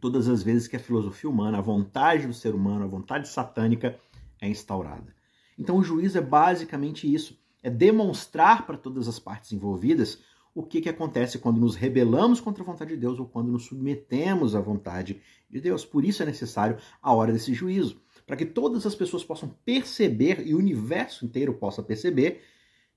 todas 0.00 0.28
as 0.28 0.42
vezes 0.42 0.68
que 0.68 0.76
a 0.76 0.80
filosofia 0.80 1.28
humana, 1.28 1.58
a 1.58 1.62
vontade 1.62 2.26
do 2.26 2.34
ser 2.34 2.54
humano, 2.54 2.84
a 2.84 2.88
vontade 2.88 3.28
satânica 3.28 3.98
é 4.40 4.48
instaurada. 4.48 5.14
Então 5.58 5.78
o 5.78 5.82
juízo 5.82 6.18
é 6.18 6.20
basicamente 6.20 7.12
isso, 7.12 7.38
é 7.62 7.70
demonstrar 7.70 8.66
para 8.66 8.76
todas 8.76 9.08
as 9.08 9.18
partes 9.18 9.52
envolvidas 9.52 10.20
o 10.54 10.62
que, 10.62 10.80
que 10.80 10.88
acontece 10.88 11.38
quando 11.38 11.60
nos 11.60 11.74
rebelamos 11.74 12.40
contra 12.40 12.62
a 12.62 12.66
vontade 12.66 12.94
de 12.94 12.96
Deus 12.96 13.18
ou 13.18 13.26
quando 13.26 13.52
nos 13.52 13.66
submetemos 13.66 14.54
à 14.54 14.60
vontade 14.60 15.20
de 15.50 15.60
Deus. 15.60 15.84
Por 15.84 16.02
isso 16.04 16.22
é 16.22 16.26
necessário 16.26 16.78
a 17.02 17.12
hora 17.12 17.30
desse 17.30 17.52
juízo, 17.52 18.00
para 18.26 18.36
que 18.36 18.46
todas 18.46 18.86
as 18.86 18.94
pessoas 18.94 19.22
possam 19.22 19.50
perceber 19.64 20.46
e 20.46 20.54
o 20.54 20.58
universo 20.58 21.26
inteiro 21.26 21.52
possa 21.52 21.82
perceber 21.82 22.40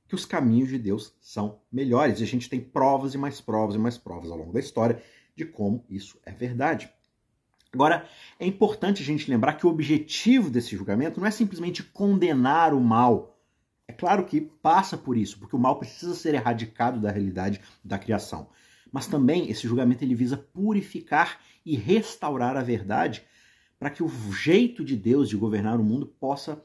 que 0.07 0.15
os 0.15 0.25
caminhos 0.25 0.69
de 0.69 0.79
Deus 0.79 1.13
são 1.19 1.59
melhores. 1.71 2.19
E 2.19 2.23
a 2.23 2.27
gente 2.27 2.49
tem 2.49 2.61
provas 2.61 3.13
e 3.13 3.17
mais 3.17 3.41
provas 3.41 3.75
e 3.75 3.77
mais 3.79 3.97
provas 3.97 4.31
ao 4.31 4.37
longo 4.37 4.53
da 4.53 4.59
história 4.59 5.03
de 5.35 5.45
como 5.45 5.85
isso 5.89 6.17
é 6.25 6.31
verdade. 6.31 6.89
Agora, 7.71 8.07
é 8.39 8.47
importante 8.47 9.01
a 9.01 9.05
gente 9.05 9.29
lembrar 9.29 9.53
que 9.53 9.65
o 9.65 9.69
objetivo 9.69 10.49
desse 10.49 10.75
julgamento 10.75 11.19
não 11.19 11.27
é 11.27 11.31
simplesmente 11.31 11.83
condenar 11.83 12.73
o 12.73 12.79
mal 12.81 13.39
é 13.89 13.91
claro 13.91 14.23
que 14.23 14.39
passa 14.39 14.95
por 14.95 15.17
isso, 15.17 15.39
porque 15.39 15.55
o 15.55 15.59
mal 15.59 15.79
precisa 15.79 16.13
ser 16.13 16.35
erradicado 16.35 16.99
da 16.99 17.09
realidade 17.09 17.59
da 17.83 17.97
criação. 17.97 18.47
Mas 18.91 19.07
também 19.07 19.49
esse 19.49 19.67
julgamento 19.67 20.03
ele 20.03 20.13
visa 20.13 20.37
purificar 20.37 21.39
e 21.65 21.75
restaurar 21.75 22.55
a 22.55 22.61
verdade 22.61 23.23
para 23.79 23.89
que 23.89 24.03
o 24.03 24.31
jeito 24.31 24.85
de 24.85 24.95
Deus 24.95 25.27
de 25.27 25.35
governar 25.35 25.79
o 25.79 25.83
mundo 25.83 26.05
possa 26.05 26.63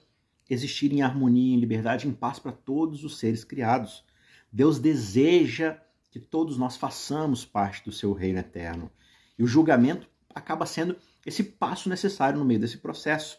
existir 0.51 0.93
em 0.93 1.01
harmonia, 1.01 1.55
em 1.55 1.59
liberdade, 1.59 2.07
em 2.07 2.13
paz 2.13 2.39
para 2.39 2.53
todos 2.53 3.05
os 3.05 3.19
seres 3.19 3.43
criados. 3.43 4.05
Deus 4.53 4.79
deseja 4.79 5.79
que 6.11 6.21
todos 6.21 6.59
nós 6.59 6.77
façamos 6.77 7.43
parte 7.43 7.83
do 7.87 7.91
seu 7.91 8.13
reino 8.13 8.41
eterno. 8.41 8.91
E 9.39 9.43
o 9.43 9.47
julgamento 9.47 10.07
acaba 10.35 10.67
sendo 10.67 10.97
esse 11.25 11.45
passo 11.45 11.89
necessário 11.89 12.39
no 12.39 12.45
meio 12.45 12.61
desse 12.61 12.79
processo. 12.79 13.39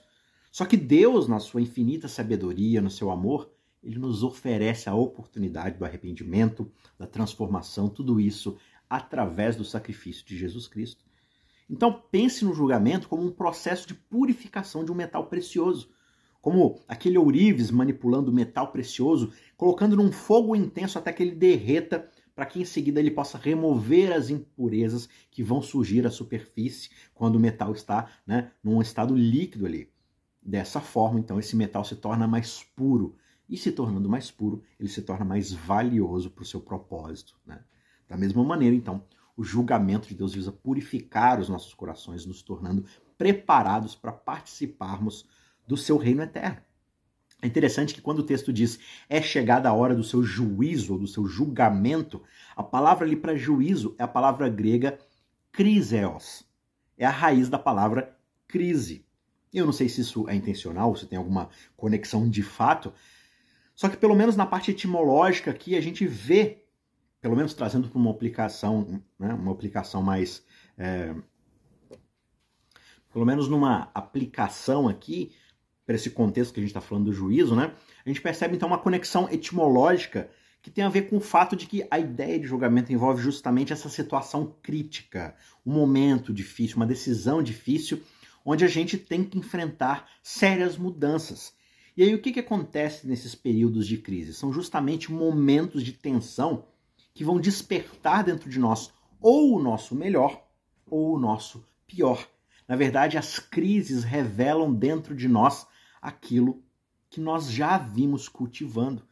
Só 0.52 0.66
que 0.66 0.78
Deus, 0.78 1.28
na 1.28 1.40
sua 1.40 1.62
infinita 1.62 2.08
sabedoria, 2.08 2.82
no 2.82 2.90
seu 2.90 3.12
amor, 3.12 3.52
ele 3.84 4.00
nos 4.00 4.24
oferece 4.24 4.90
a 4.90 4.96
oportunidade 4.96 5.78
do 5.78 5.86
arrependimento, 5.86 6.72
da 6.98 7.06
transformação, 7.06 7.90
tudo 7.90 8.20
isso 8.20 8.58
através 8.90 9.56
do 9.56 9.64
sacrifício 9.64 10.26
de 10.26 10.38
Jesus 10.38 10.68
Cristo. 10.68 11.04
Então 11.70 12.04
pense 12.12 12.46
no 12.46 12.54
julgamento 12.54 13.08
como 13.08 13.24
um 13.24 13.32
processo 13.32 13.88
de 13.88 13.94
purificação 13.94 14.86
de 14.86 14.92
um 14.92 14.96
metal 14.96 15.28
precioso, 15.28 15.90
como 16.42 16.80
aquele 16.88 17.18
ourives 17.18 17.72
manipulando 17.72 18.30
o 18.32 18.34
metal 18.34 18.72
precioso, 18.72 19.34
colocando 19.58 19.96
num 19.96 20.12
fogo 20.12 20.56
intenso 20.56 20.98
até 21.00 21.12
que 21.12 21.24
ele 21.24 21.36
derreta, 21.36 22.10
para 22.36 22.46
que 22.46 22.62
em 22.62 22.66
seguida 22.66 23.00
ele 23.00 23.10
possa 23.10 23.38
remover 23.38 24.12
as 24.12 24.30
impurezas 24.30 25.08
que 25.32 25.42
vão 25.42 25.62
surgir 25.62 26.06
à 26.06 26.12
superfície 26.12 26.90
quando 27.14 27.38
o 27.38 27.40
metal 27.40 27.72
está 27.72 28.10
né, 28.28 28.52
num 28.62 28.82
estado 28.82 29.16
líquido 29.16 29.66
ali. 29.66 29.90
Dessa 30.42 30.82
forma, 30.82 31.20
então, 31.20 31.40
esse 31.40 31.56
metal 31.56 31.84
se 31.84 31.96
torna 31.96 32.28
mais 32.28 32.62
puro, 32.76 33.16
e 33.48 33.58
se 33.58 33.72
tornando 33.72 34.10
mais 34.10 34.32
puro, 34.32 34.64
ele 34.80 34.90
se 34.90 35.02
torna 35.02 35.24
mais 35.24 35.52
valioso 35.52 36.30
para 36.30 36.42
o 36.42 36.46
seu 36.46 36.60
propósito. 36.60 37.38
Né? 37.46 37.60
Da 38.08 38.18
mesma 38.18 38.44
maneira, 38.44 38.76
então, 38.76 39.04
o 39.38 39.44
julgamento 39.44 40.08
de 40.08 40.16
Deus 40.16 40.34
visa 40.34 40.52
purificar 40.52 41.40
os 41.40 41.50
nossos 41.50 41.74
corações, 41.74 42.26
nos 42.26 42.42
tornando 42.42 42.86
preparados 43.18 43.96
para 43.96 44.12
participarmos 44.12 45.28
do 45.68 45.78
seu 45.78 45.98
reino 45.98 46.22
eterno. 46.22 46.62
É 47.46 47.48
interessante 47.48 47.94
que 47.94 48.02
quando 48.02 48.20
o 48.20 48.24
texto 48.24 48.52
diz 48.52 48.80
é 49.08 49.22
chegada 49.22 49.70
a 49.70 49.74
hora 49.74 49.94
do 49.94 50.04
seu 50.04 50.24
juízo 50.24 50.94
ou 50.94 51.00
do 51.00 51.08
seu 51.08 51.28
julgamento, 51.28 52.24
a 52.56 52.64
palavra 52.64 53.06
ali 53.06 53.16
para 53.16 53.38
juízo 53.38 53.96
é 54.00 54.04
a 54.04 54.08
palavra 54.08 54.50
grega 54.50 54.98
kriseos. 55.52 56.44
É 56.98 57.06
a 57.06 57.12
raiz 57.12 57.48
da 57.48 57.60
palavra 57.60 58.18
crise. 58.48 59.06
Eu 59.54 59.64
não 59.64 59.72
sei 59.72 59.88
se 59.88 60.02
isso 60.02 60.28
é 60.28 60.34
intencional, 60.34 60.96
se 60.96 61.06
tem 61.06 61.20
alguma 61.20 61.52
conexão 61.78 62.28
de 62.28 62.42
fato, 62.42 62.92
só 63.76 63.90
que 63.90 63.98
pelo 63.98 64.16
menos 64.16 64.36
na 64.36 64.48
parte 64.48 64.72
etimológica 64.72 65.52
aqui 65.52 65.78
a 65.78 65.82
gente 65.82 66.08
vê, 66.08 66.66
pelo 67.22 67.36
menos 67.36 67.54
trazendo 67.54 67.90
para 67.90 68.00
uma 68.00 68.10
aplicação, 68.10 69.04
né, 69.20 69.36
uma 69.36 69.52
aplicação 69.52 70.02
mais. 70.02 70.44
É, 70.80 71.14
pelo 73.14 73.24
menos 73.24 73.48
numa 73.48 73.92
aplicação 73.94 74.90
aqui, 74.90 75.32
para 75.86 75.96
esse 75.96 76.10
contexto 76.10 76.54
que 76.54 76.60
a 76.60 76.64
gente 76.64 76.72
está 76.72 76.82
falando 76.82 77.06
do 77.06 77.14
juízo, 77.14 77.56
né? 77.56 77.72
A 78.06 78.10
gente 78.10 78.22
percebe 78.22 78.56
então 78.56 78.68
uma 78.68 78.78
conexão 78.78 79.30
etimológica 79.32 80.30
que 80.62 80.72
tem 80.72 80.84
a 80.84 80.90
ver 80.90 81.04
com 81.04 81.18
o 81.18 81.22
fato 81.22 81.56
de 81.56 81.68
que 81.68 81.86
a 81.92 82.00
ideia 82.00 82.40
de 82.40 82.48
julgamento 82.48 82.92
envolve 82.92 83.22
justamente 83.22 83.72
essa 83.72 83.88
situação 83.88 84.56
crítica, 84.64 85.36
um 85.64 85.72
momento 85.72 86.34
difícil, 86.34 86.78
uma 86.78 86.88
decisão 86.88 87.44
difícil, 87.44 88.02
onde 88.44 88.66
a 88.66 88.68
gente 88.68 88.98
tem 88.98 89.24
que 89.24 89.38
enfrentar 89.38 90.08
sérias 90.24 90.76
mudanças. 90.76 91.54
E 91.96 92.02
aí 92.04 92.16
o 92.16 92.22
que, 92.22 92.32
que 92.34 92.40
acontece 92.40 93.08
nesses 93.08 93.36
períodos 93.36 93.88
de 93.88 93.98
crise? 94.00 94.34
São 94.34 94.52
justamente 94.52 95.12
momentos 95.12 95.84
de 95.84 95.94
tensão 95.94 96.66
que 97.14 97.24
vão 97.24 97.40
despertar 97.40 98.24
dentro 98.24 98.50
de 98.50 98.60
nós 98.60 98.92
ou 99.22 99.56
o 99.56 99.62
nosso 99.62 99.96
melhor 99.96 100.46
ou 100.86 101.16
o 101.16 101.20
nosso 101.20 101.64
pior. 101.88 102.28
Na 102.68 102.76
verdade, 102.76 103.18
as 103.18 103.40
crises 103.40 104.04
revelam 104.04 104.74
dentro 104.74 105.16
de 105.16 105.28
nós 105.28 105.68
aquilo 106.06 106.64
que 107.10 107.20
nós 107.20 107.50
já 107.50 107.78
vimos 107.78 108.30
cultivando. 108.30 109.04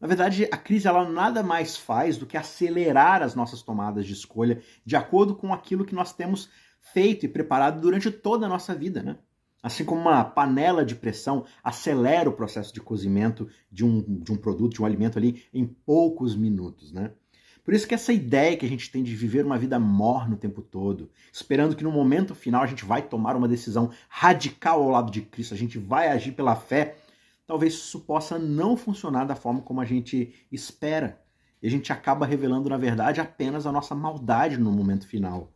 Na 0.00 0.08
verdade, 0.08 0.48
a 0.50 0.56
crise 0.56 0.88
ela 0.88 1.08
nada 1.08 1.42
mais 1.42 1.76
faz 1.76 2.16
do 2.16 2.26
que 2.26 2.36
acelerar 2.36 3.22
as 3.22 3.34
nossas 3.34 3.62
tomadas 3.62 4.06
de 4.06 4.14
escolha 4.14 4.60
de 4.84 4.96
acordo 4.96 5.36
com 5.36 5.52
aquilo 5.52 5.84
que 5.84 5.94
nós 5.94 6.12
temos 6.12 6.48
feito 6.80 7.24
e 7.24 7.28
preparado 7.28 7.80
durante 7.80 8.10
toda 8.10 8.46
a 8.46 8.48
nossa 8.48 8.74
vida, 8.74 9.02
né? 9.02 9.18
Assim 9.62 9.84
como 9.84 10.00
uma 10.00 10.24
panela 10.24 10.84
de 10.84 10.94
pressão 10.94 11.44
acelera 11.62 12.30
o 12.30 12.32
processo 12.32 12.72
de 12.72 12.80
cozimento 12.80 13.46
de 13.70 13.84
um, 13.84 14.00
de 14.20 14.32
um 14.32 14.36
produto, 14.36 14.72
de 14.72 14.82
um 14.82 14.86
alimento 14.86 15.18
ali 15.18 15.44
em 15.52 15.66
poucos 15.66 16.34
minutos, 16.34 16.92
né? 16.92 17.12
Por 17.64 17.74
isso 17.74 17.86
que 17.86 17.94
essa 17.94 18.12
ideia 18.12 18.56
que 18.56 18.64
a 18.64 18.68
gente 18.68 18.90
tem 18.90 19.02
de 19.02 19.14
viver 19.14 19.44
uma 19.44 19.58
vida 19.58 19.78
morna 19.78 20.34
o 20.34 20.38
tempo 20.38 20.62
todo, 20.62 21.10
esperando 21.32 21.76
que 21.76 21.84
no 21.84 21.92
momento 21.92 22.34
final 22.34 22.62
a 22.62 22.66
gente 22.66 22.84
vai 22.84 23.02
tomar 23.02 23.36
uma 23.36 23.48
decisão 23.48 23.90
radical 24.08 24.82
ao 24.82 24.88
lado 24.88 25.10
de 25.10 25.22
Cristo, 25.22 25.54
a 25.54 25.56
gente 25.56 25.78
vai 25.78 26.08
agir 26.08 26.32
pela 26.32 26.56
fé, 26.56 26.96
talvez 27.46 27.74
isso 27.74 28.00
possa 28.00 28.38
não 28.38 28.76
funcionar 28.76 29.24
da 29.24 29.36
forma 29.36 29.60
como 29.60 29.80
a 29.80 29.84
gente 29.84 30.34
espera. 30.50 31.20
E 31.62 31.66
a 31.66 31.70
gente 31.70 31.92
acaba 31.92 32.24
revelando, 32.24 32.70
na 32.70 32.78
verdade, 32.78 33.20
apenas 33.20 33.66
a 33.66 33.72
nossa 33.72 33.94
maldade 33.94 34.56
no 34.56 34.72
momento 34.72 35.06
final. 35.06 35.52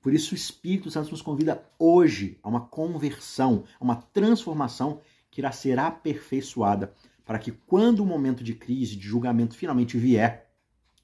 Por 0.00 0.14
isso, 0.14 0.34
o 0.34 0.36
Espírito 0.36 0.88
Santo 0.88 1.10
nos 1.10 1.20
convida 1.20 1.60
hoje 1.78 2.38
a 2.40 2.48
uma 2.48 2.60
conversão, 2.60 3.64
a 3.80 3.82
uma 3.82 3.96
transformação 3.96 5.00
que 5.30 5.40
irá 5.40 5.50
ser 5.50 5.80
aperfeiçoada, 5.80 6.94
para 7.24 7.40
que 7.40 7.50
quando 7.50 8.00
o 8.00 8.06
momento 8.06 8.44
de 8.44 8.54
crise, 8.54 8.94
de 8.94 9.08
julgamento 9.08 9.56
finalmente 9.56 9.98
vier, 9.98 10.45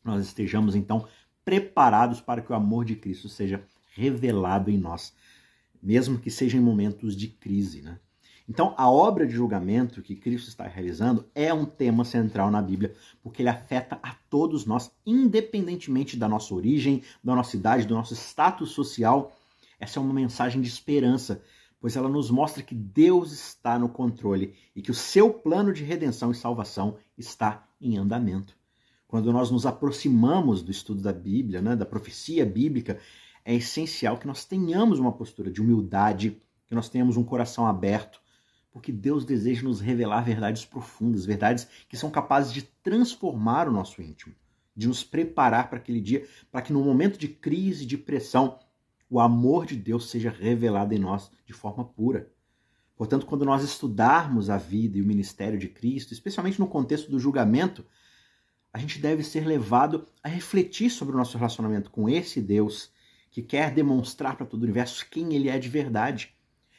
nós 0.04 0.24
estejamos 0.24 0.74
então 0.74 1.06
preparados 1.44 2.20
para 2.20 2.40
que 2.40 2.52
o 2.52 2.54
amor 2.54 2.84
de 2.84 2.96
Cristo 2.96 3.28
seja 3.28 3.62
revelado 3.94 4.70
em 4.70 4.78
nós, 4.78 5.14
mesmo 5.82 6.18
que 6.18 6.30
seja 6.30 6.56
em 6.56 6.60
momentos 6.60 7.16
de 7.16 7.28
crise, 7.28 7.82
né? 7.82 7.98
Então, 8.48 8.74
a 8.76 8.90
obra 8.90 9.26
de 9.26 9.32
julgamento 9.32 10.02
que 10.02 10.16
Cristo 10.16 10.48
está 10.48 10.66
realizando 10.66 11.24
é 11.34 11.54
um 11.54 11.64
tema 11.64 12.04
central 12.04 12.50
na 12.50 12.60
Bíblia, 12.60 12.94
porque 13.22 13.40
ele 13.40 13.48
afeta 13.48 13.98
a 14.02 14.14
todos 14.28 14.66
nós, 14.66 14.90
independentemente 15.06 16.16
da 16.16 16.28
nossa 16.28 16.52
origem, 16.52 17.02
da 17.22 17.34
nossa 17.36 17.56
idade, 17.56 17.86
do 17.86 17.94
nosso 17.94 18.14
status 18.14 18.70
social. 18.70 19.36
Essa 19.78 19.98
é 19.98 20.02
uma 20.02 20.12
mensagem 20.12 20.60
de 20.60 20.68
esperança, 20.68 21.42
pois 21.80 21.96
ela 21.96 22.08
nos 22.08 22.30
mostra 22.30 22.62
que 22.62 22.74
Deus 22.74 23.32
está 23.32 23.78
no 23.78 23.88
controle 23.88 24.54
e 24.74 24.82
que 24.82 24.90
o 24.90 24.94
seu 24.94 25.32
plano 25.32 25.72
de 25.72 25.84
redenção 25.84 26.30
e 26.30 26.34
salvação 26.34 26.96
está 27.16 27.66
em 27.80 27.96
andamento. 27.96 28.56
Quando 29.12 29.30
nós 29.30 29.50
nos 29.50 29.66
aproximamos 29.66 30.62
do 30.62 30.70
estudo 30.70 31.02
da 31.02 31.12
Bíblia, 31.12 31.60
né, 31.60 31.76
da 31.76 31.84
profecia 31.84 32.46
bíblica, 32.46 32.98
é 33.44 33.54
essencial 33.54 34.16
que 34.16 34.26
nós 34.26 34.46
tenhamos 34.46 34.98
uma 34.98 35.12
postura 35.12 35.50
de 35.50 35.60
humildade, 35.60 36.40
que 36.66 36.74
nós 36.74 36.88
tenhamos 36.88 37.18
um 37.18 37.22
coração 37.22 37.66
aberto, 37.66 38.22
porque 38.70 38.90
Deus 38.90 39.26
deseja 39.26 39.64
nos 39.64 39.82
revelar 39.82 40.22
verdades 40.22 40.64
profundas, 40.64 41.26
verdades 41.26 41.68
que 41.90 41.94
são 41.94 42.10
capazes 42.10 42.54
de 42.54 42.62
transformar 42.82 43.68
o 43.68 43.70
nosso 43.70 44.00
íntimo, 44.00 44.34
de 44.74 44.88
nos 44.88 45.04
preparar 45.04 45.68
para 45.68 45.76
aquele 45.76 46.00
dia, 46.00 46.26
para 46.50 46.62
que 46.62 46.72
no 46.72 46.82
momento 46.82 47.18
de 47.18 47.28
crise, 47.28 47.84
de 47.84 47.98
pressão, 47.98 48.58
o 49.10 49.20
amor 49.20 49.66
de 49.66 49.76
Deus 49.76 50.08
seja 50.08 50.30
revelado 50.30 50.94
em 50.94 50.98
nós 50.98 51.30
de 51.44 51.52
forma 51.52 51.84
pura. 51.84 52.32
Portanto, 52.96 53.26
quando 53.26 53.44
nós 53.44 53.62
estudarmos 53.62 54.48
a 54.48 54.56
vida 54.56 54.96
e 54.96 55.02
o 55.02 55.06
ministério 55.06 55.58
de 55.58 55.68
Cristo, 55.68 56.14
especialmente 56.14 56.58
no 56.58 56.66
contexto 56.66 57.10
do 57.10 57.20
julgamento, 57.20 57.84
a 58.72 58.78
gente 58.78 58.98
deve 58.98 59.22
ser 59.22 59.46
levado 59.46 60.06
a 60.22 60.28
refletir 60.28 60.90
sobre 60.90 61.14
o 61.14 61.18
nosso 61.18 61.36
relacionamento 61.36 61.90
com 61.90 62.08
esse 62.08 62.40
Deus 62.40 62.90
que 63.30 63.42
quer 63.42 63.72
demonstrar 63.72 64.36
para 64.36 64.46
todo 64.46 64.60
o 64.60 64.64
universo 64.64 65.06
quem 65.10 65.34
ele 65.34 65.48
é 65.48 65.58
de 65.58 65.68
verdade 65.68 66.34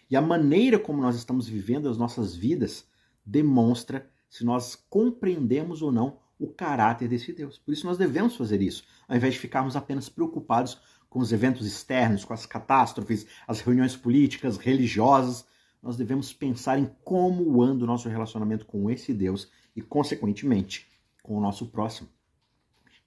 e 0.10 0.15
a 0.15 0.21
maneira 0.21 0.77
como 0.77 1.01
nós 1.01 1.15
estamos 1.15 1.47
vivendo 1.47 1.89
as 1.89 1.97
nossas 1.97 2.36
vidas 2.36 2.86
demonstra 3.25 4.10
se 4.29 4.43
nós 4.43 4.75
compreendemos 4.89 5.82
ou 5.82 5.91
não 5.91 6.19
o 6.39 6.47
caráter 6.47 7.08
desse 7.08 7.32
Deus. 7.32 7.58
Por 7.58 7.73
isso 7.73 7.86
nós 7.86 7.97
devemos 7.97 8.36
fazer 8.36 8.62
isso, 8.62 8.84
ao 9.08 9.15
invés 9.15 9.34
de 9.34 9.39
ficarmos 9.39 9.75
apenas 9.75 10.10
preocupados 10.10 10.79
com 11.10 11.19
os 11.19 11.32
eventos 11.32 11.65
externos, 11.65 12.25
com 12.25 12.34
as 12.34 12.45
catástrofes, 12.45 13.25
as 13.47 13.62
reuniões 13.62 13.95
políticas, 13.95 14.58
religiosas. 14.58 15.45
Nós 15.82 15.95
devemos 15.95 16.34
pensar 16.34 16.79
em 16.79 16.89
como 17.03 17.62
anda 17.62 17.84
o 17.84 17.88
nosso 17.88 18.10
relacionamento 18.10 18.65
com 18.65 18.89
esse 18.89 19.13
Deus 19.13 19.49
e, 19.75 19.82
consequentemente, 19.82 20.88
com 21.24 21.38
o 21.38 21.42
nosso 21.42 21.68
próximo. 21.68 22.10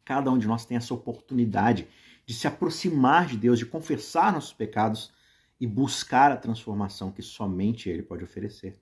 Cada 0.05 0.31
um 0.31 0.39
de 0.39 0.47
nós 0.47 0.65
tem 0.65 0.77
essa 0.77 0.95
oportunidade 0.95 1.87
de 2.25 2.35
se 2.35 2.49
aproximar 2.49 3.27
de 3.27 3.37
Deus, 3.37 3.59
de 3.59 3.67
confessar 3.67 4.33
nossos 4.33 4.53
pecados 4.53 5.13
e 5.61 5.67
buscar 5.67 6.33
a 6.33 6.37
transformação 6.37 7.13
que 7.13 7.23
somente 7.23 7.89
Ele 7.89 8.03
pode 8.03 8.25
oferecer. 8.25 8.81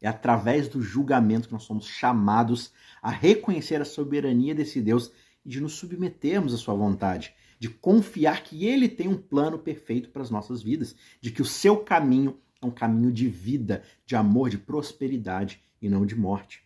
É 0.00 0.08
através 0.08 0.68
do 0.68 0.82
julgamento 0.82 1.48
que 1.48 1.54
nós 1.54 1.62
somos 1.62 1.86
chamados 1.86 2.72
a 3.00 3.10
reconhecer 3.10 3.80
a 3.80 3.84
soberania 3.84 4.54
desse 4.54 4.80
Deus 4.80 5.10
e 5.44 5.48
de 5.48 5.60
nos 5.60 5.74
submetermos 5.74 6.52
à 6.52 6.58
Sua 6.58 6.74
vontade, 6.74 7.34
de 7.58 7.70
confiar 7.70 8.42
que 8.42 8.66
Ele 8.66 8.88
tem 8.88 9.08
um 9.08 9.16
plano 9.16 9.58
perfeito 9.58 10.10
para 10.10 10.22
as 10.22 10.30
nossas 10.30 10.62
vidas, 10.62 10.94
de 11.20 11.30
que 11.30 11.40
o 11.40 11.46
seu 11.46 11.78
caminho 11.78 12.38
é 12.60 12.66
um 12.66 12.70
caminho 12.70 13.10
de 13.10 13.28
vida, 13.28 13.82
de 14.04 14.14
amor, 14.16 14.50
de 14.50 14.58
prosperidade 14.58 15.62
e 15.80 15.88
não 15.88 16.04
de 16.04 16.14
morte. 16.14 16.62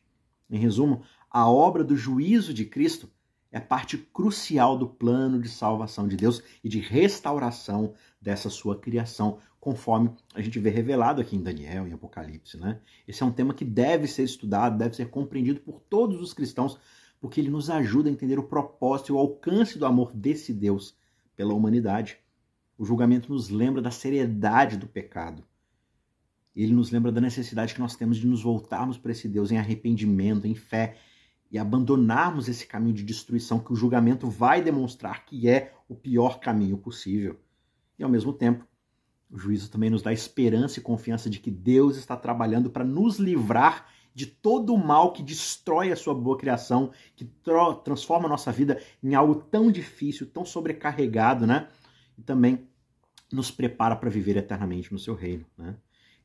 Em 0.51 0.59
resumo, 0.59 1.03
a 1.31 1.49
obra 1.49 1.85
do 1.85 1.97
juízo 1.97 2.53
de 2.53 2.65
Cristo 2.65 3.09
é 3.53 3.61
parte 3.61 3.97
crucial 3.97 4.77
do 4.77 4.89
plano 4.89 5.41
de 5.41 5.49
salvação 5.49 6.09
de 6.09 6.17
Deus 6.17 6.43
e 6.63 6.69
de 6.69 6.81
restauração 6.81 7.95
dessa 8.21 8.51
sua 8.51 8.79
criação, 8.79 9.39
conforme 9.61 10.11
a 10.35 10.41
gente 10.41 10.59
vê 10.59 10.71
revelado 10.71 11.21
aqui 11.21 11.37
em 11.37 11.43
Daniel 11.43 11.87
e 11.87 11.93
Apocalipse. 11.93 12.57
Né? 12.57 12.81
Esse 13.07 13.23
é 13.23 13.27
um 13.27 13.33
tema 13.33 13.55
que 13.55 13.65
deve 13.65 14.07
ser 14.07 14.25
estudado, 14.25 14.79
deve 14.79 14.97
ser 14.97 15.09
compreendido 15.09 15.61
por 15.61 15.81
todos 15.81 16.21
os 16.21 16.33
cristãos, 16.33 16.79
porque 17.21 17.41
ele 17.41 17.51
nos 17.51 17.71
ajuda 17.71 18.09
a 18.09 18.13
entender 18.13 18.39
o 18.39 18.49
propósito 18.49 19.11
e 19.11 19.13
o 19.13 19.19
alcance 19.19 19.79
do 19.79 19.87
amor 19.87 20.13
desse 20.13 20.53
Deus 20.53 20.97
pela 21.37 21.55
humanidade. 21.55 22.19
O 22.79 22.85
julgamento 22.85 23.33
nos 23.33 23.51
lembra 23.51 23.83
da 23.83 23.91
seriedade 23.91 24.77
do 24.77 24.87
pecado. 24.87 25.45
Ele 26.55 26.73
nos 26.73 26.91
lembra 26.91 27.13
da 27.13 27.21
necessidade 27.21 27.75
que 27.75 27.81
nós 27.81 27.95
temos 27.95 28.17
de 28.17 28.27
nos 28.27 28.43
voltarmos 28.43 28.97
para 28.97 29.13
esse 29.13 29.29
Deus 29.29 29.51
em 29.51 29.59
arrependimento, 29.59 30.47
em 30.47 30.55
fé 30.55 30.97
e 31.51 31.59
abandonarmos 31.59 32.49
esse 32.49 32.67
caminho 32.67 32.95
de 32.95 33.03
destruição 33.03 33.59
que 33.59 33.73
o 33.73 33.77
julgamento 33.77 34.29
vai 34.29 34.63
demonstrar 34.63 35.25
que 35.25 35.49
é 35.49 35.75
o 35.89 35.95
pior 35.95 36.39
caminho 36.39 36.79
possível. 36.79 37.41
E 37.99 38.05
ao 38.05 38.11
mesmo 38.11 38.33
tempo, 38.33 38.65
o 39.31 39.39
juízo 39.39 39.71
também 39.71 39.91
nos 39.91 40.03
dá 40.03 40.13
esperança 40.13 40.79
e 40.79 40.83
confiança 40.83 41.29
de 41.29 41.39
que 41.39 41.51
Deus 41.51 41.97
está 41.97 42.17
trabalhando 42.17 42.71
para 42.71 42.85
nos 42.85 43.19
livrar 43.19 43.87
de 44.15 44.27
todo 44.27 44.75
o 44.75 44.79
mal 44.79 45.13
que 45.13 45.23
destrói 45.23 45.93
a 45.93 45.97
sua 45.97 46.15
boa 46.15 46.37
criação, 46.37 46.91
que 47.15 47.25
transforma 47.85 48.27
a 48.27 48.29
nossa 48.29 48.51
vida 48.51 48.81
em 49.03 49.15
algo 49.15 49.37
tão 49.37 49.71
difícil, 49.71 50.27
tão 50.27 50.45
sobrecarregado, 50.45 51.47
né? 51.47 51.69
E 52.19 52.23
também 52.23 52.69
nos 53.33 53.51
prepara 53.51 53.95
para 53.95 54.11
viver 54.11 54.37
eternamente 54.37 54.93
no 54.93 54.99
seu 54.99 55.15
reino, 55.15 55.47
né? 55.57 55.77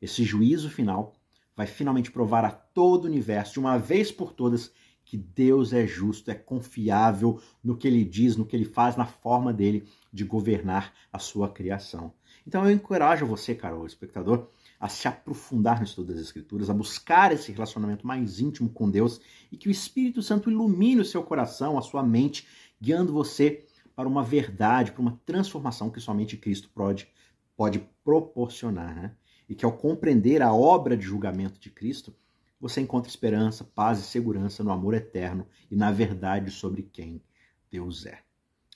Esse 0.02 0.24
juízo 0.24 0.68
final 0.68 1.14
vai 1.54 1.66
finalmente 1.66 2.10
provar 2.10 2.44
a 2.44 2.50
todo 2.50 3.04
o 3.04 3.08
universo, 3.08 3.54
de 3.54 3.60
uma 3.60 3.78
vez 3.78 4.12
por 4.12 4.32
todas, 4.32 4.72
que 5.06 5.16
Deus 5.16 5.72
é 5.72 5.86
justo, 5.86 6.30
é 6.30 6.34
confiável 6.34 7.40
no 7.62 7.76
que 7.76 7.86
ele 7.86 8.04
diz, 8.04 8.36
no 8.36 8.44
que 8.44 8.54
ele 8.54 8.64
faz, 8.64 8.96
na 8.96 9.06
forma 9.06 9.52
dele 9.52 9.88
de 10.12 10.24
governar 10.24 10.92
a 11.12 11.18
sua 11.18 11.48
criação. 11.48 12.12
Então 12.46 12.64
eu 12.64 12.70
encorajo 12.70 13.24
você, 13.24 13.54
caro 13.54 13.86
espectador, 13.86 14.48
a 14.78 14.88
se 14.88 15.08
aprofundar 15.08 15.78
no 15.78 15.84
estudo 15.84 16.12
das 16.12 16.20
Escrituras, 16.20 16.68
a 16.68 16.74
buscar 16.74 17.32
esse 17.32 17.50
relacionamento 17.52 18.06
mais 18.06 18.40
íntimo 18.40 18.68
com 18.68 18.90
Deus 18.90 19.20
e 19.50 19.56
que 19.56 19.68
o 19.68 19.70
Espírito 19.70 20.20
Santo 20.20 20.50
ilumine 20.50 21.00
o 21.00 21.04
seu 21.04 21.22
coração, 21.22 21.78
a 21.78 21.82
sua 21.82 22.02
mente, 22.02 22.46
guiando 22.78 23.12
você 23.12 23.64
para 23.94 24.08
uma 24.08 24.22
verdade, 24.22 24.92
para 24.92 25.00
uma 25.00 25.18
transformação 25.24 25.88
que 25.88 26.00
somente 26.00 26.36
Cristo 26.36 26.68
pode, 26.74 27.08
pode 27.56 27.78
proporcionar. 28.04 28.94
Né? 28.94 29.12
e 29.48 29.54
que 29.54 29.64
ao 29.64 29.72
compreender 29.72 30.42
a 30.42 30.52
obra 30.52 30.96
de 30.96 31.04
julgamento 31.04 31.60
de 31.60 31.70
Cristo, 31.70 32.14
você 32.60 32.80
encontra 32.80 33.08
esperança, 33.08 33.64
paz 33.64 33.98
e 33.98 34.02
segurança 34.02 34.64
no 34.64 34.70
amor 34.70 34.94
eterno 34.94 35.46
e 35.70 35.76
na 35.76 35.92
verdade 35.92 36.50
sobre 36.50 36.82
quem 36.82 37.22
Deus 37.70 38.06
é. 38.06 38.20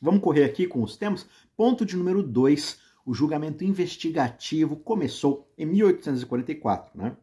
Vamos 0.00 0.20
correr 0.22 0.44
aqui 0.44 0.66
com 0.66 0.82
os 0.82 0.96
temas? 0.96 1.26
Ponto 1.56 1.84
de 1.84 1.96
número 1.96 2.22
2. 2.22 2.78
O 3.04 3.14
julgamento 3.14 3.64
investigativo 3.64 4.76
começou 4.76 5.50
em 5.56 5.66
1844, 5.66 6.98
né? 6.98 7.16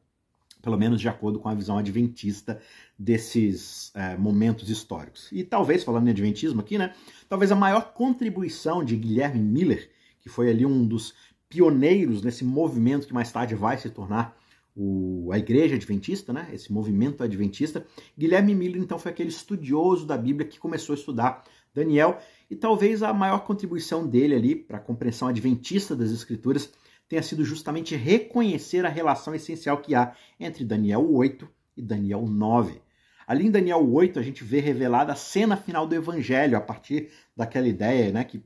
pelo 0.62 0.78
menos 0.78 1.00
de 1.00 1.08
acordo 1.08 1.40
com 1.40 1.48
a 1.48 1.54
visão 1.54 1.78
adventista 1.78 2.60
desses 2.98 3.92
é, 3.96 4.18
momentos 4.18 4.70
históricos. 4.70 5.30
E 5.32 5.44
talvez, 5.44 5.84
falando 5.84 6.08
em 6.08 6.12
adventismo 6.12 6.60
aqui, 6.60 6.78
né, 6.78 6.94
talvez 7.30 7.52
a 7.52 7.56
maior 7.56 7.94
contribuição 7.94 8.84
de 8.84 8.96
Guilherme 8.96 9.40
Miller, 9.40 9.90
que 10.20 10.30
foi 10.30 10.50
ali 10.50 10.66
um 10.66 10.86
dos 10.86 11.14
pioneiros 11.48 12.22
nesse 12.22 12.44
movimento 12.44 13.08
que 13.08 13.14
mais 13.14 13.32
tarde 13.32 13.56
vai 13.56 13.78
se 13.78 13.90
tornar 13.90 14.38
o, 14.78 15.32
a 15.32 15.40
Igreja 15.40 15.76
Adventista, 15.76 16.32
né, 16.32 16.50
esse 16.54 16.72
movimento 16.72 17.24
adventista, 17.24 17.84
Guilherme 18.16 18.54
Miller 18.54 18.80
então 18.80 19.00
foi 19.00 19.12
aquele 19.12 19.30
estudioso 19.30 20.06
da 20.06 20.16
Bíblia 20.16 20.48
que 20.48 20.60
começou 20.60 20.94
a 20.94 20.98
estudar 20.98 21.44
Daniel 21.74 22.20
e 22.50 22.56
talvez 22.56 23.02
a 23.02 23.12
maior 23.12 23.40
contribuição 23.40 24.08
dele 24.08 24.36
ali 24.36 24.56
para 24.56 24.78
a 24.78 24.82
compreensão 24.82 25.28
adventista 25.28 25.96
das 25.96 26.12
Escrituras 26.12 26.72
tenha 27.10 27.24
sido 27.24 27.44
justamente 27.44 27.96
reconhecer 27.96 28.86
a 28.86 28.90
relação 28.90 29.34
essencial 29.34 29.80
que 29.80 29.96
há 29.96 30.14
entre 30.40 30.64
Daniel 30.64 31.12
8 31.12 31.50
e 31.76 31.82
Daniel 31.82 32.28
9. 32.28 32.80
Ali 33.26 33.48
em 33.48 33.52
Daniel 33.52 33.90
8, 33.92 34.20
a 34.20 34.22
gente 34.22 34.44
vê 34.44 34.60
revelada 34.60 35.14
a 35.14 35.16
cena 35.16 35.58
final 35.58 35.88
do 35.88 35.96
Evangelho, 35.96 36.56
a 36.56 36.62
partir 36.62 37.10
daquela 37.36 37.68
ideia 37.68 38.12
né, 38.12 38.24
que 38.24 38.44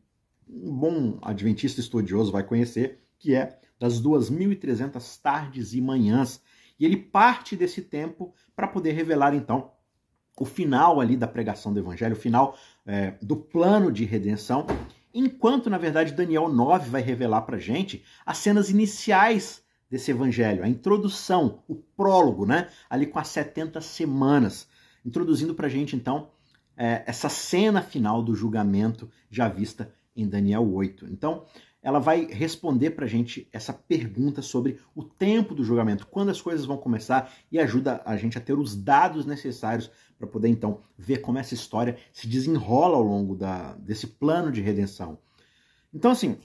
um 0.48 0.76
bom 0.76 1.20
adventista 1.22 1.80
estudioso 1.80 2.32
vai 2.32 2.44
conhecer, 2.44 3.00
que 3.20 3.36
é 3.36 3.60
das 3.82 4.02
2.300 4.02 5.20
tardes 5.22 5.74
e 5.74 5.82
manhãs. 5.82 6.40
E 6.80 6.86
ele 6.86 6.98
parte 6.98 7.56
desse 7.56 7.82
tempo 7.82 8.34
para 8.56 8.68
poder 8.68 8.92
revelar, 8.92 9.34
então, 9.34 9.72
o 10.40 10.46
final 10.46 11.02
ali 11.02 11.18
da 11.18 11.28
pregação 11.28 11.74
do 11.74 11.80
Evangelho, 11.80 12.14
o 12.14 12.20
final 12.20 12.56
é, 12.86 13.16
do 13.22 13.36
plano 13.36 13.92
de 13.92 14.06
redenção 14.06 14.66
Enquanto, 15.14 15.70
na 15.70 15.78
verdade, 15.78 16.14
Daniel 16.14 16.48
9 16.48 16.90
vai 16.90 17.02
revelar 17.02 17.42
para 17.42 17.58
gente 17.58 18.04
as 18.26 18.38
cenas 18.38 18.70
iniciais 18.70 19.62
desse 19.90 20.10
evangelho, 20.10 20.64
a 20.64 20.70
introdução, 20.70 21.64
o 21.68 21.76
prólogo, 21.76 22.46
né? 22.46 22.70
Ali 22.90 23.06
com 23.06 23.20
as 23.20 23.28
70 23.28 23.82
semanas, 23.82 24.70
introduzindo 25.06 25.54
para 25.54 25.68
gente, 25.68 25.98
então, 25.98 26.30
é, 26.78 27.04
essa 27.06 27.28
cena 27.28 27.82
final 27.82 28.24
do 28.24 28.34
julgamento 28.34 29.10
já 29.30 29.50
vista 29.50 29.94
em 30.16 30.28
Daniel 30.28 30.72
8. 30.74 31.08
Então, 31.08 31.46
ela 31.82 32.00
vai 32.00 32.26
responder 32.26 32.92
para 32.92 33.06
a 33.06 33.08
gente 33.08 33.48
essa 33.52 33.74
pergunta 33.74 34.42
sobre 34.42 34.80
o 34.96 35.04
tempo 35.04 35.56
do 35.56 35.64
julgamento, 35.64 36.06
quando 36.08 36.30
as 36.30 36.40
coisas 36.40 36.66
vão 36.66 36.78
começar 36.78 37.34
e 37.52 37.60
ajuda 37.60 38.02
a 38.06 38.16
gente 38.16 38.38
a 38.38 38.42
ter 38.42 38.54
os 38.54 38.76
dados 38.76 39.26
necessários 39.26 39.90
para 40.18 40.28
poder 40.28 40.50
então 40.50 40.80
ver 40.98 41.18
como 41.18 41.40
essa 41.40 41.56
história 41.56 41.98
se 42.14 42.28
desenrola 42.28 42.98
ao 42.98 43.04
longo 43.04 43.36
da, 43.36 43.74
desse 43.76 44.06
plano 44.06 44.52
de 44.52 44.62
redenção. 44.62 45.18
Então, 45.92 46.12
assim, 46.12 46.38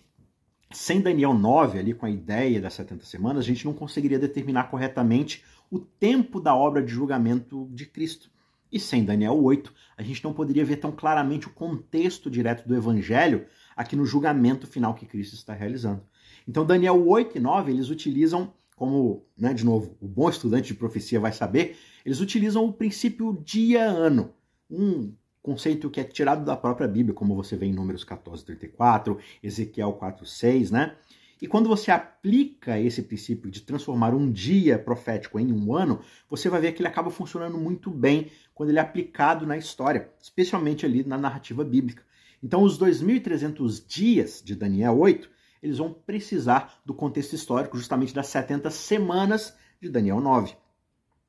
sem 0.73 1.01
Daniel 1.01 1.35
9, 1.35 1.79
ali 1.79 1.95
com 1.95 2.07
a 2.07 2.11
ideia 2.11 2.61
das 2.61 2.75
70 2.75 3.05
semanas, 3.05 3.45
a 3.45 3.47
gente 3.47 3.65
não 3.65 3.75
conseguiria 3.75 4.19
determinar 4.19 4.65
corretamente 4.65 5.45
o 5.71 5.79
tempo 5.79 6.41
da 6.41 6.55
obra 6.55 6.83
de 6.83 6.93
julgamento 6.93 7.69
de 7.73 7.87
Cristo. 7.87 8.31
E 8.71 8.81
sem 8.81 9.05
Daniel 9.05 9.41
8, 9.43 9.73
a 9.97 10.03
gente 10.03 10.23
não 10.25 10.33
poderia 10.33 10.65
ver 10.65 10.77
tão 10.77 10.93
claramente 10.93 11.47
o 11.47 11.53
contexto 11.53 12.31
direto 12.31 12.67
do 12.67 12.75
evangelho 12.75 13.47
aqui 13.77 13.95
no 13.95 14.05
julgamento 14.05 14.67
final 14.67 14.95
que 14.95 15.07
Cristo 15.07 15.35
está 15.35 15.55
realizando. 15.55 16.03
Então, 16.49 16.65
Daniel 16.65 17.07
8 17.07 17.39
e 17.39 17.41
9, 17.41 17.73
eles 17.73 17.91
utilizam, 17.91 18.53
como, 18.77 19.25
né, 19.37 19.53
de 19.53 19.65
novo, 19.65 19.97
o 20.01 20.07
bom 20.07 20.29
estudante 20.29 20.69
de 20.69 20.75
profecia 20.75 21.21
vai 21.21 21.33
saber, 21.33 21.77
eles 22.05 22.21
utilizam 22.21 22.65
o 22.65 22.73
princípio 22.73 23.41
dia-ano, 23.45 24.33
um 24.71 25.13
conceito 25.43 25.89
que 25.91 26.01
é 26.01 26.05
tirado 26.05 26.45
da 26.45 26.57
própria 26.57 26.89
Bíblia, 26.89 27.15
como 27.15 27.35
você 27.35 27.57
vê 27.57 27.67
em 27.67 27.73
Números 27.73 28.03
14, 28.03 28.45
34, 28.45 29.19
Ezequiel 29.43 29.93
4, 29.93 30.27
6, 30.27 30.71
né? 30.71 30.97
E 31.41 31.47
quando 31.47 31.69
você 31.69 31.91
aplica 31.91 32.81
esse 32.81 33.03
princípio 33.03 33.51
de 33.51 33.61
transformar 33.61 34.15
um 34.15 34.31
dia 34.31 34.79
profético 34.79 35.39
em 35.39 35.53
um 35.53 35.75
ano, 35.75 36.01
você 36.31 36.49
vai 36.49 36.61
ver 36.61 36.73
que 36.73 36.81
ele 36.81 36.89
acaba 36.89 37.11
funcionando 37.11 37.59
muito 37.59 37.91
bem 37.91 38.31
quando 38.55 38.71
ele 38.71 38.79
é 38.79 38.83
aplicado 38.83 39.47
na 39.47 39.57
história, 39.57 40.11
especialmente 40.21 40.87
ali 40.87 41.05
na 41.05 41.19
narrativa 41.19 41.63
bíblica. 41.63 42.03
Então, 42.43 42.63
os 42.63 42.79
2.300 42.79 43.85
dias 43.87 44.43
de 44.43 44.55
Daniel 44.55 44.99
8, 44.99 45.29
eles 45.63 45.79
vão 45.79 45.93
precisar 45.93 46.81
do 46.87 46.95
contexto 46.95 47.35
histórico 47.35 47.77
justamente 47.77 48.15
das 48.15 48.29
70 48.29 48.71
semanas 48.71 49.55
de 49.81 49.91
Daniel 49.91 50.21
9. 50.21 50.55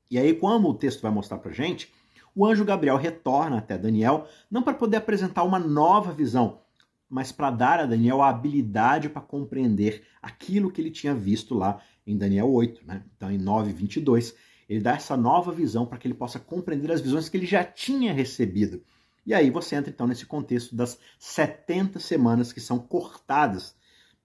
E 0.10 0.18
aí, 0.18 0.34
como 0.34 0.70
o 0.70 0.74
texto 0.74 1.02
vai 1.02 1.12
mostrar 1.12 1.38
para 1.40 1.52
gente, 1.52 1.92
o 2.34 2.46
anjo 2.46 2.64
Gabriel 2.64 2.96
retorna 2.98 3.58
até 3.58 3.78
Daniel, 3.78 4.28
não 4.50 4.62
para 4.62 4.74
poder 4.74 4.98
apresentar 4.98 5.44
uma 5.44 5.60
nova 5.60 6.14
visão, 6.14 6.62
mas 7.10 7.32
para 7.32 7.52
dar 7.52 7.80
a 7.80 7.86
Daniel 7.86 8.22
a 8.22 8.30
habilidade 8.30 9.10
para 9.10 9.22
compreender 9.22 10.04
aquilo 10.22 10.72
que 10.72 10.82
ele 10.82 10.92
tinha 10.92 11.14
visto 11.14 11.56
lá 11.56 11.82
em 12.06 12.18
Daniel 12.18 12.50
8. 12.52 12.86
Né? 12.86 13.04
Então, 13.16 13.32
em 13.32 13.38
9, 13.38 13.72
22, 13.74 14.36
ele 14.68 14.82
dá 14.82 14.94
essa 14.94 15.16
nova 15.16 15.52
visão 15.52 15.86
para 15.86 15.98
que 15.98 16.08
ele 16.08 16.14
possa 16.14 16.40
compreender 16.40 16.92
as 16.92 17.02
visões 17.02 17.30
que 17.30 17.38
ele 17.38 17.46
já 17.46 17.64
tinha 17.64 18.14
recebido. 18.14 18.84
E 19.26 19.34
aí 19.34 19.50
você 19.50 19.76
entra 19.76 19.90
então 19.90 20.08
nesse 20.08 20.26
contexto 20.26 20.76
das 20.76 20.98
70 21.20 22.00
semanas 22.00 22.54
que 22.54 22.62
são 22.62 22.80
cortadas. 22.80 23.76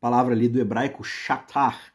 Palavra 0.01 0.35
ali 0.35 0.49
do 0.49 0.61
hebraico 0.61 1.05
shatar, 1.05 1.92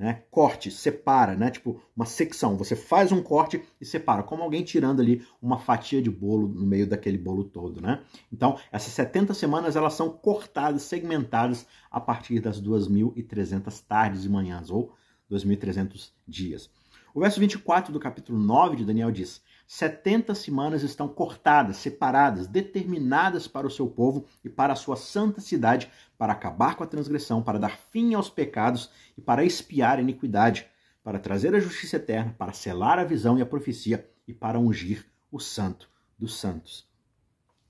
né? 0.00 0.22
Corte, 0.30 0.70
separa, 0.70 1.36
né? 1.36 1.50
Tipo 1.50 1.78
uma 1.94 2.06
secção. 2.06 2.56
Você 2.56 2.74
faz 2.74 3.12
um 3.12 3.22
corte 3.22 3.62
e 3.78 3.84
separa, 3.84 4.22
como 4.22 4.42
alguém 4.42 4.64
tirando 4.64 5.02
ali 5.02 5.22
uma 5.42 5.58
fatia 5.58 6.00
de 6.00 6.10
bolo 6.10 6.48
no 6.48 6.66
meio 6.66 6.86
daquele 6.86 7.18
bolo 7.18 7.44
todo, 7.44 7.82
né? 7.82 8.02
Então, 8.32 8.58
essas 8.72 8.94
70 8.94 9.34
semanas 9.34 9.76
elas 9.76 9.92
são 9.92 10.08
cortadas, 10.08 10.80
segmentadas 10.84 11.66
a 11.90 12.00
partir 12.00 12.40
das 12.40 12.62
2.300 12.62 13.84
tardes 13.86 14.24
e 14.24 14.28
manhãs 14.30 14.70
ou 14.70 14.94
2.300 15.30 16.12
dias. 16.26 16.70
O 17.12 17.20
verso 17.20 17.38
24 17.38 17.92
do 17.92 18.00
capítulo 18.00 18.38
9 18.38 18.76
de 18.76 18.86
Daniel 18.86 19.10
diz: 19.10 19.42
70 19.72 20.34
semanas 20.34 20.82
estão 20.82 21.06
cortadas, 21.06 21.76
separadas, 21.76 22.48
determinadas 22.48 23.46
para 23.46 23.68
o 23.68 23.70
seu 23.70 23.86
povo 23.86 24.26
e 24.44 24.48
para 24.48 24.72
a 24.72 24.76
sua 24.76 24.96
santa 24.96 25.40
cidade, 25.40 25.88
para 26.18 26.32
acabar 26.32 26.74
com 26.74 26.82
a 26.82 26.88
transgressão, 26.88 27.40
para 27.40 27.56
dar 27.56 27.78
fim 27.78 28.14
aos 28.14 28.28
pecados 28.28 28.90
e 29.16 29.20
para 29.20 29.44
expiar 29.44 29.98
a 29.98 30.02
iniquidade, 30.02 30.66
para 31.04 31.20
trazer 31.20 31.54
a 31.54 31.60
justiça 31.60 31.98
eterna, 31.98 32.34
para 32.36 32.52
selar 32.52 32.98
a 32.98 33.04
visão 33.04 33.38
e 33.38 33.42
a 33.42 33.46
profecia 33.46 34.10
e 34.26 34.34
para 34.34 34.58
ungir 34.58 35.06
o 35.30 35.38
santo 35.38 35.88
dos 36.18 36.34
santos. 36.34 36.84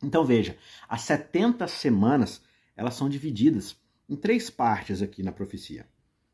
Então 0.03 0.25
veja, 0.25 0.57
as 0.89 1.03
70 1.03 1.69
semanas, 1.69 2.41
elas 2.75 2.95
são 2.95 3.11
divididas 3.11 3.77
em 4.09 4.17
três 4.17 4.49
partes 4.49 5.03
aqui 5.03 5.23
na 5.23 5.33
profecia. 5.33 5.87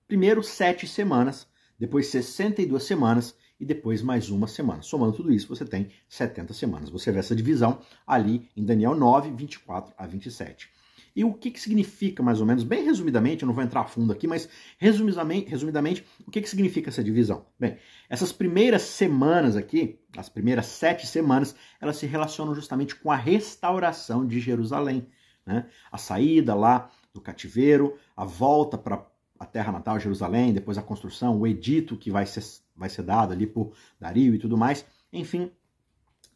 Primeiro, 0.07 0.45
sete 0.45 0.87
semanas, 0.87 1.45
depois 1.77 2.07
62 2.07 2.85
semanas 2.85 3.35
e 3.59 3.65
depois 3.65 4.03
mais 4.03 4.31
uma 4.31 4.47
semana. 4.47 4.83
Somando 4.83 5.15
tudo 5.15 5.33
isso, 5.33 5.49
você 5.49 5.65
tem 5.65 5.89
70 6.09 6.53
semanas. 6.55 6.91
Você 6.91 7.11
vê 7.11 7.19
essa 7.19 7.35
divisão 7.35 7.81
ali 8.07 8.49
em 8.57 8.65
Daniel 8.65 8.95
9, 8.95 9.31
24 9.31 9.95
a 9.97 10.07
27. 10.07 10.71
E 11.17 11.25
o 11.25 11.33
que, 11.33 11.51
que 11.51 11.59
significa, 11.59 12.23
mais 12.23 12.41
ou 12.41 12.47
menos, 12.47 12.63
bem 12.63 12.85
resumidamente, 12.85 13.43
eu 13.43 13.47
não 13.47 13.55
vou 13.55 13.65
entrar 13.65 13.81
a 13.81 13.87
fundo 13.87 14.13
aqui, 14.13 14.27
mas 14.27 14.47
resumidamente, 14.77 15.49
resumidamente 15.49 16.05
o 16.27 16.31
que, 16.31 16.43
que 16.43 16.49
significa 16.49 16.91
essa 16.91 17.03
divisão? 17.03 17.47
Bem, 17.59 17.79
essas 18.11 18.33
primeiras 18.33 18.83
semanas 18.83 19.57
aqui, 19.57 19.99
as 20.15 20.29
primeiras 20.29 20.67
sete 20.67 21.07
semanas, 21.07 21.57
elas 21.81 21.97
se 21.97 22.05
relacionam 22.05 22.55
justamente 22.55 22.95
com 22.95 23.11
a 23.11 23.17
restauração 23.17 24.27
de 24.27 24.39
Jerusalém. 24.39 25.07
Né? 25.47 25.65
A 25.91 25.97
saída 25.97 26.55
lá 26.55 26.91
do 27.15 27.21
cativeiro, 27.23 27.97
a 28.15 28.27
volta 28.27 28.77
para 28.77 29.07
a 29.39 29.47
terra 29.47 29.73
natal, 29.73 29.99
Jerusalém, 29.99 30.53
depois 30.53 30.79
a 30.79 30.83
construção, 30.83 31.39
o 31.39 31.47
edito 31.47 31.97
que 31.97 32.11
vai 32.11 32.27
ser, 32.27 32.43
vai 32.75 32.89
ser 32.89 33.03
dado 33.03 33.33
ali 33.33 33.47
por 33.47 33.73
Dario 34.01 34.35
e 34.35 34.39
tudo 34.39 34.57
mais. 34.57 34.85
Enfim, 35.13 35.51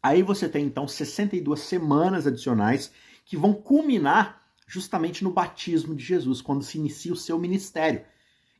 aí 0.01 0.21
você 0.21 0.47
tem 0.47 0.65
então 0.65 0.87
62 0.87 1.59
semanas 1.59 2.27
adicionais 2.27 2.91
que 3.25 3.37
vão 3.37 3.53
culminar 3.53 4.41
justamente 4.67 5.23
no 5.23 5.31
batismo 5.31 5.93
de 5.93 6.03
Jesus, 6.03 6.41
quando 6.41 6.63
se 6.63 6.77
inicia 6.77 7.11
o 7.11 7.17
seu 7.17 7.37
ministério. 7.37 8.03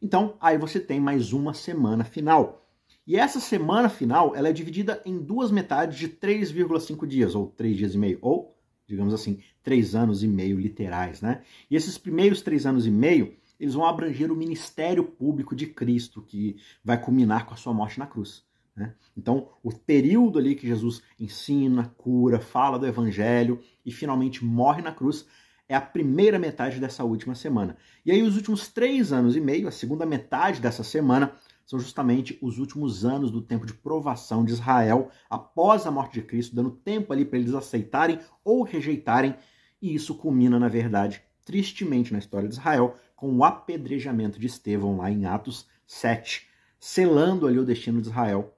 Então, 0.02 0.36
aí 0.42 0.58
você 0.58 0.80
tem 0.80 1.00
mais 1.00 1.32
uma 1.32 1.54
semana 1.54 2.04
final. 2.04 2.68
E 3.08 3.16
essa 3.16 3.40
semana 3.40 3.88
final, 3.88 4.36
ela 4.36 4.50
é 4.50 4.54
dividida 4.54 5.02
em 5.06 5.18
duas 5.18 5.52
metades 5.52 5.98
de 5.98 6.10
3,5 6.10 7.08
dias, 7.08 7.34
ou 7.34 7.48
3 7.48 7.78
dias 7.78 7.96
e 7.96 7.98
meio, 7.98 8.20
ou, 8.22 8.58
digamos 8.86 9.14
assim, 9.14 9.40
3 9.64 9.96
anos 9.96 10.22
e 10.22 10.28
meio 10.28 10.60
literais, 10.60 11.22
né? 11.22 11.44
E 11.70 11.76
esses 11.76 11.98
primeiros 11.98 12.42
3 12.42 12.66
anos 12.66 12.86
e 12.86 12.92
meio, 12.92 13.34
eles 13.62 13.76
vão 13.76 13.86
abranger 13.86 14.32
o 14.32 14.36
ministério 14.36 15.04
público 15.04 15.56
de 15.56 15.68
Cristo, 15.68 16.20
que 16.20 16.58
vai 16.84 17.00
culminar 17.00 17.46
com 17.46 17.54
a 17.54 17.58
sua 17.58 17.72
morte 17.72 18.00
na 18.00 18.08
cruz. 18.08 18.44
Né? 18.76 18.96
Então, 19.16 19.50
o 19.62 19.72
período 19.72 20.40
ali 20.40 20.56
que 20.56 20.66
Jesus 20.66 21.04
ensina, 21.20 21.94
cura, 21.96 22.40
fala 22.40 22.80
do 22.80 22.88
evangelho 22.88 23.62
e 23.86 23.92
finalmente 23.92 24.44
morre 24.44 24.82
na 24.82 24.92
cruz 24.92 25.28
é 25.70 25.76
a 25.76 25.82
primeira 25.82 26.40
metade 26.40 26.80
dessa 26.80 27.04
última 27.04 27.36
semana. 27.36 27.78
E 28.04 28.12
aí, 28.12 28.24
os 28.24 28.36
últimos 28.36 28.68
três 28.68 29.14
anos 29.14 29.36
e 29.36 29.40
meio, 29.40 29.68
a 29.68 29.72
segunda 29.72 30.08
metade 30.08 30.60
dessa 30.60 30.84
semana, 30.84 31.32
são 31.64 31.80
justamente 31.80 32.40
os 32.42 32.58
últimos 32.58 33.06
anos 33.06 33.30
do 33.30 33.44
tempo 33.44 33.68
de 33.68 33.76
provação 33.76 34.44
de 34.44 34.54
Israel 34.54 35.12
após 35.30 35.86
a 35.86 35.92
morte 35.92 36.14
de 36.14 36.24
Cristo, 36.24 36.56
dando 36.56 36.72
tempo 36.72 37.14
ali 37.14 37.24
para 37.24 37.38
eles 37.38 37.54
aceitarem 37.54 38.20
ou 38.44 38.64
rejeitarem, 38.64 39.36
e 39.80 39.94
isso 39.94 40.16
culmina, 40.16 40.60
na 40.60 40.68
verdade, 40.68 41.22
tristemente 41.46 42.12
na 42.12 42.20
história 42.20 42.48
de 42.48 42.56
Israel, 42.56 42.96
com 43.22 43.38
o 43.38 43.44
apedrejamento 43.44 44.40
de 44.40 44.48
Estevão 44.48 44.98
lá 44.98 45.12
em 45.12 45.26
Atos 45.26 45.68
7, 45.86 46.48
selando 46.80 47.46
ali 47.46 47.60
o 47.60 47.64
destino 47.64 48.02
de 48.02 48.08
Israel 48.08 48.58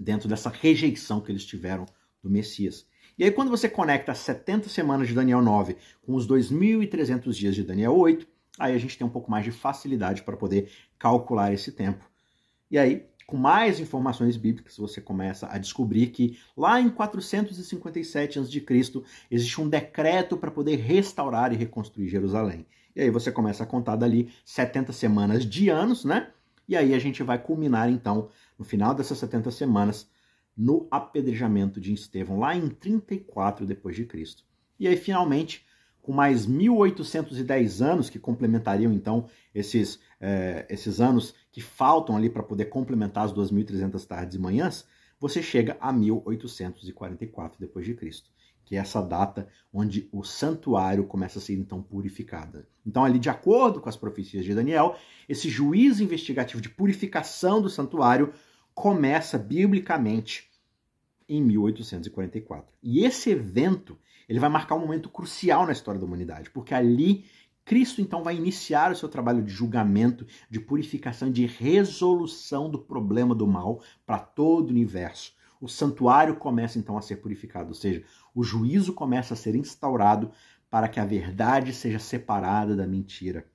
dentro 0.00 0.26
dessa 0.26 0.48
rejeição 0.48 1.20
que 1.20 1.30
eles 1.30 1.44
tiveram 1.44 1.84
do 2.22 2.30
Messias. 2.30 2.86
E 3.18 3.24
aí, 3.24 3.30
quando 3.30 3.50
você 3.50 3.68
conecta 3.68 4.10
as 4.10 4.20
70 4.20 4.70
semanas 4.70 5.06
de 5.06 5.12
Daniel 5.12 5.42
9 5.42 5.76
com 6.00 6.14
os 6.14 6.26
2.300 6.26 7.30
dias 7.32 7.54
de 7.54 7.62
Daniel 7.62 7.94
8, 7.94 8.26
aí 8.58 8.74
a 8.74 8.78
gente 8.78 8.96
tem 8.96 9.06
um 9.06 9.10
pouco 9.10 9.30
mais 9.30 9.44
de 9.44 9.52
facilidade 9.52 10.22
para 10.22 10.34
poder 10.34 10.72
calcular 10.98 11.52
esse 11.52 11.70
tempo. 11.70 12.08
E 12.70 12.78
aí, 12.78 13.04
com 13.26 13.36
mais 13.36 13.80
informações 13.80 14.38
bíblicas, 14.38 14.78
você 14.78 14.98
começa 14.98 15.46
a 15.46 15.58
descobrir 15.58 16.06
que 16.06 16.38
lá 16.56 16.80
em 16.80 16.88
457 16.88 18.38
a.C. 18.38 18.64
existe 19.30 19.60
um 19.60 19.68
decreto 19.68 20.38
para 20.38 20.50
poder 20.50 20.76
restaurar 20.76 21.52
e 21.52 21.56
reconstruir 21.56 22.08
Jerusalém. 22.08 22.66
E 22.94 23.02
aí 23.02 23.10
você 23.10 23.32
começa 23.32 23.64
a 23.64 23.66
contar 23.66 23.96
dali 23.96 24.32
70 24.44 24.92
semanas 24.92 25.44
de 25.44 25.68
anos, 25.68 26.04
né? 26.04 26.30
E 26.68 26.76
aí 26.76 26.94
a 26.94 26.98
gente 26.98 27.22
vai 27.22 27.38
culminar 27.38 27.90
então, 27.90 28.28
no 28.58 28.64
final 28.64 28.94
dessas 28.94 29.18
70 29.18 29.50
semanas, 29.50 30.08
no 30.56 30.86
apedrejamento 30.90 31.80
de 31.80 31.92
Estevão, 31.92 32.38
lá 32.38 32.54
em 32.54 32.68
34 32.68 33.66
depois 33.66 33.96
de 33.96 34.04
Cristo. 34.04 34.44
E 34.78 34.86
aí 34.86 34.96
finalmente, 34.96 35.66
com 36.00 36.12
mais 36.12 36.46
1810 36.46 37.82
anos 37.82 38.08
que 38.10 38.18
complementariam 38.18 38.92
então 38.92 39.26
esses, 39.54 39.98
é, 40.20 40.66
esses 40.68 41.00
anos 41.00 41.34
que 41.50 41.60
faltam 41.60 42.16
ali 42.16 42.30
para 42.30 42.42
poder 42.42 42.66
complementar 42.66 43.24
as 43.24 43.32
2.300 43.32 44.06
tardes 44.06 44.36
e 44.36 44.38
manhãs, 44.38 44.86
você 45.18 45.42
chega 45.42 45.76
a 45.80 45.92
1844 45.92 47.58
depois 47.58 47.86
de 47.86 47.94
Cristo, 47.94 48.30
que 48.64 48.76
é 48.76 48.78
essa 48.78 49.00
data 49.00 49.48
onde 49.72 50.08
o 50.12 50.22
santuário 50.22 51.04
começa 51.04 51.38
a 51.38 51.42
ser 51.42 51.54
então 51.54 51.82
purificado. 51.82 52.64
Então 52.86 53.04
ali 53.04 53.18
de 53.18 53.28
acordo 53.28 53.80
com 53.80 53.88
as 53.88 53.96
profecias 53.96 54.44
de 54.44 54.54
Daniel, 54.54 54.96
esse 55.28 55.48
juízo 55.48 56.02
investigativo 56.02 56.60
de 56.60 56.68
purificação 56.68 57.60
do 57.60 57.68
santuário 57.68 58.32
começa 58.74 59.38
biblicamente 59.38 60.50
em 61.28 61.42
1844. 61.42 62.74
E 62.82 63.04
esse 63.04 63.30
evento, 63.30 63.98
ele 64.28 64.40
vai 64.40 64.48
marcar 64.48 64.74
um 64.74 64.80
momento 64.80 65.08
crucial 65.08 65.66
na 65.66 65.72
história 65.72 66.00
da 66.00 66.06
humanidade, 66.06 66.50
porque 66.50 66.74
ali 66.74 67.24
Cristo 67.64 68.02
então 68.02 68.22
vai 68.22 68.36
iniciar 68.36 68.92
o 68.92 68.96
seu 68.96 69.08
trabalho 69.08 69.42
de 69.42 69.50
julgamento, 69.50 70.26
de 70.50 70.60
purificação, 70.60 71.30
de 71.30 71.46
resolução 71.46 72.68
do 72.68 72.78
problema 72.78 73.34
do 73.34 73.46
mal 73.46 73.82
para 74.04 74.18
todo 74.18 74.68
o 74.68 74.70
universo. 74.70 75.33
O 75.60 75.68
santuário 75.68 76.36
começa 76.36 76.78
então 76.78 76.96
a 76.96 77.02
ser 77.02 77.16
purificado, 77.16 77.68
ou 77.68 77.74
seja, 77.74 78.04
o 78.34 78.42
juízo 78.42 78.92
começa 78.92 79.34
a 79.34 79.36
ser 79.36 79.54
instaurado 79.54 80.30
para 80.70 80.88
que 80.88 80.98
a 80.98 81.04
verdade 81.04 81.72
seja 81.72 81.98
separada 81.98 82.74
da 82.74 82.86
mentira. 82.86 83.46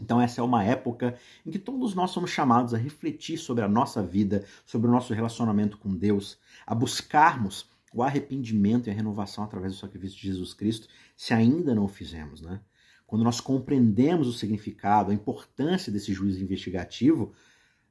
Então, 0.00 0.20
essa 0.20 0.40
é 0.40 0.44
uma 0.44 0.64
época 0.64 1.16
em 1.46 1.50
que 1.50 1.58
todos 1.58 1.94
nós 1.94 2.10
somos 2.10 2.30
chamados 2.30 2.74
a 2.74 2.78
refletir 2.78 3.38
sobre 3.38 3.64
a 3.64 3.68
nossa 3.68 4.02
vida, 4.02 4.44
sobre 4.66 4.88
o 4.88 4.90
nosso 4.90 5.14
relacionamento 5.14 5.78
com 5.78 5.94
Deus, 5.94 6.38
a 6.66 6.74
buscarmos 6.74 7.70
o 7.92 8.02
arrependimento 8.02 8.88
e 8.88 8.90
a 8.90 8.94
renovação 8.94 9.44
através 9.44 9.72
do 9.72 9.78
sacrifício 9.78 10.18
de 10.18 10.26
Jesus 10.26 10.52
Cristo, 10.52 10.88
se 11.16 11.32
ainda 11.32 11.74
não 11.74 11.84
o 11.84 11.88
fizemos, 11.88 12.40
né? 12.40 12.60
Quando 13.06 13.22
nós 13.22 13.40
compreendemos 13.40 14.26
o 14.26 14.32
significado, 14.32 15.12
a 15.12 15.14
importância 15.14 15.92
desse 15.92 16.12
juízo 16.12 16.42
investigativo, 16.42 17.32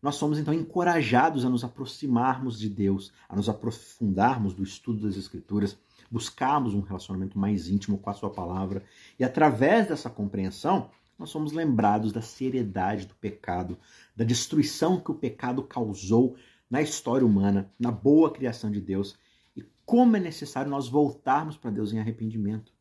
nós 0.03 0.15
somos 0.15 0.37
então 0.37 0.53
encorajados 0.53 1.45
a 1.45 1.49
nos 1.49 1.63
aproximarmos 1.63 2.59
de 2.59 2.67
Deus, 2.67 3.13
a 3.29 3.37
nos 3.37 3.47
aprofundarmos 3.47 4.53
do 4.53 4.61
estudo 4.61 5.07
das 5.07 5.15
Escrituras, 5.15 5.77
buscarmos 6.11 6.73
um 6.73 6.81
relacionamento 6.81 7.39
mais 7.39 7.69
íntimo 7.69 7.97
com 7.97 8.09
a 8.09 8.13
Sua 8.13 8.29
palavra 8.29 8.83
e 9.17 9.23
através 9.23 9.87
dessa 9.87 10.09
compreensão 10.09 10.89
nós 11.17 11.29
somos 11.29 11.53
lembrados 11.53 12.11
da 12.11 12.21
seriedade 12.21 13.05
do 13.05 13.15
pecado, 13.15 13.77
da 14.13 14.25
destruição 14.25 14.99
que 14.99 15.09
o 15.09 15.15
pecado 15.15 15.63
causou 15.63 16.35
na 16.69 16.81
história 16.81 17.25
humana, 17.25 17.71
na 17.79 17.89
boa 17.89 18.29
criação 18.29 18.69
de 18.69 18.81
Deus 18.81 19.17
e 19.55 19.63
como 19.85 20.17
é 20.17 20.19
necessário 20.19 20.69
nós 20.69 20.89
voltarmos 20.89 21.55
para 21.55 21.71
Deus 21.71 21.93
em 21.93 21.99
arrependimento. 21.99 22.73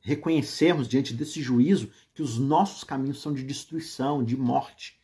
Reconhecermos 0.00 0.88
diante 0.88 1.14
desse 1.14 1.40
juízo 1.40 1.88
que 2.12 2.22
os 2.22 2.36
nossos 2.36 2.82
caminhos 2.82 3.22
são 3.22 3.32
de 3.32 3.44
destruição, 3.44 4.24
de 4.24 4.36
morte. 4.36 4.97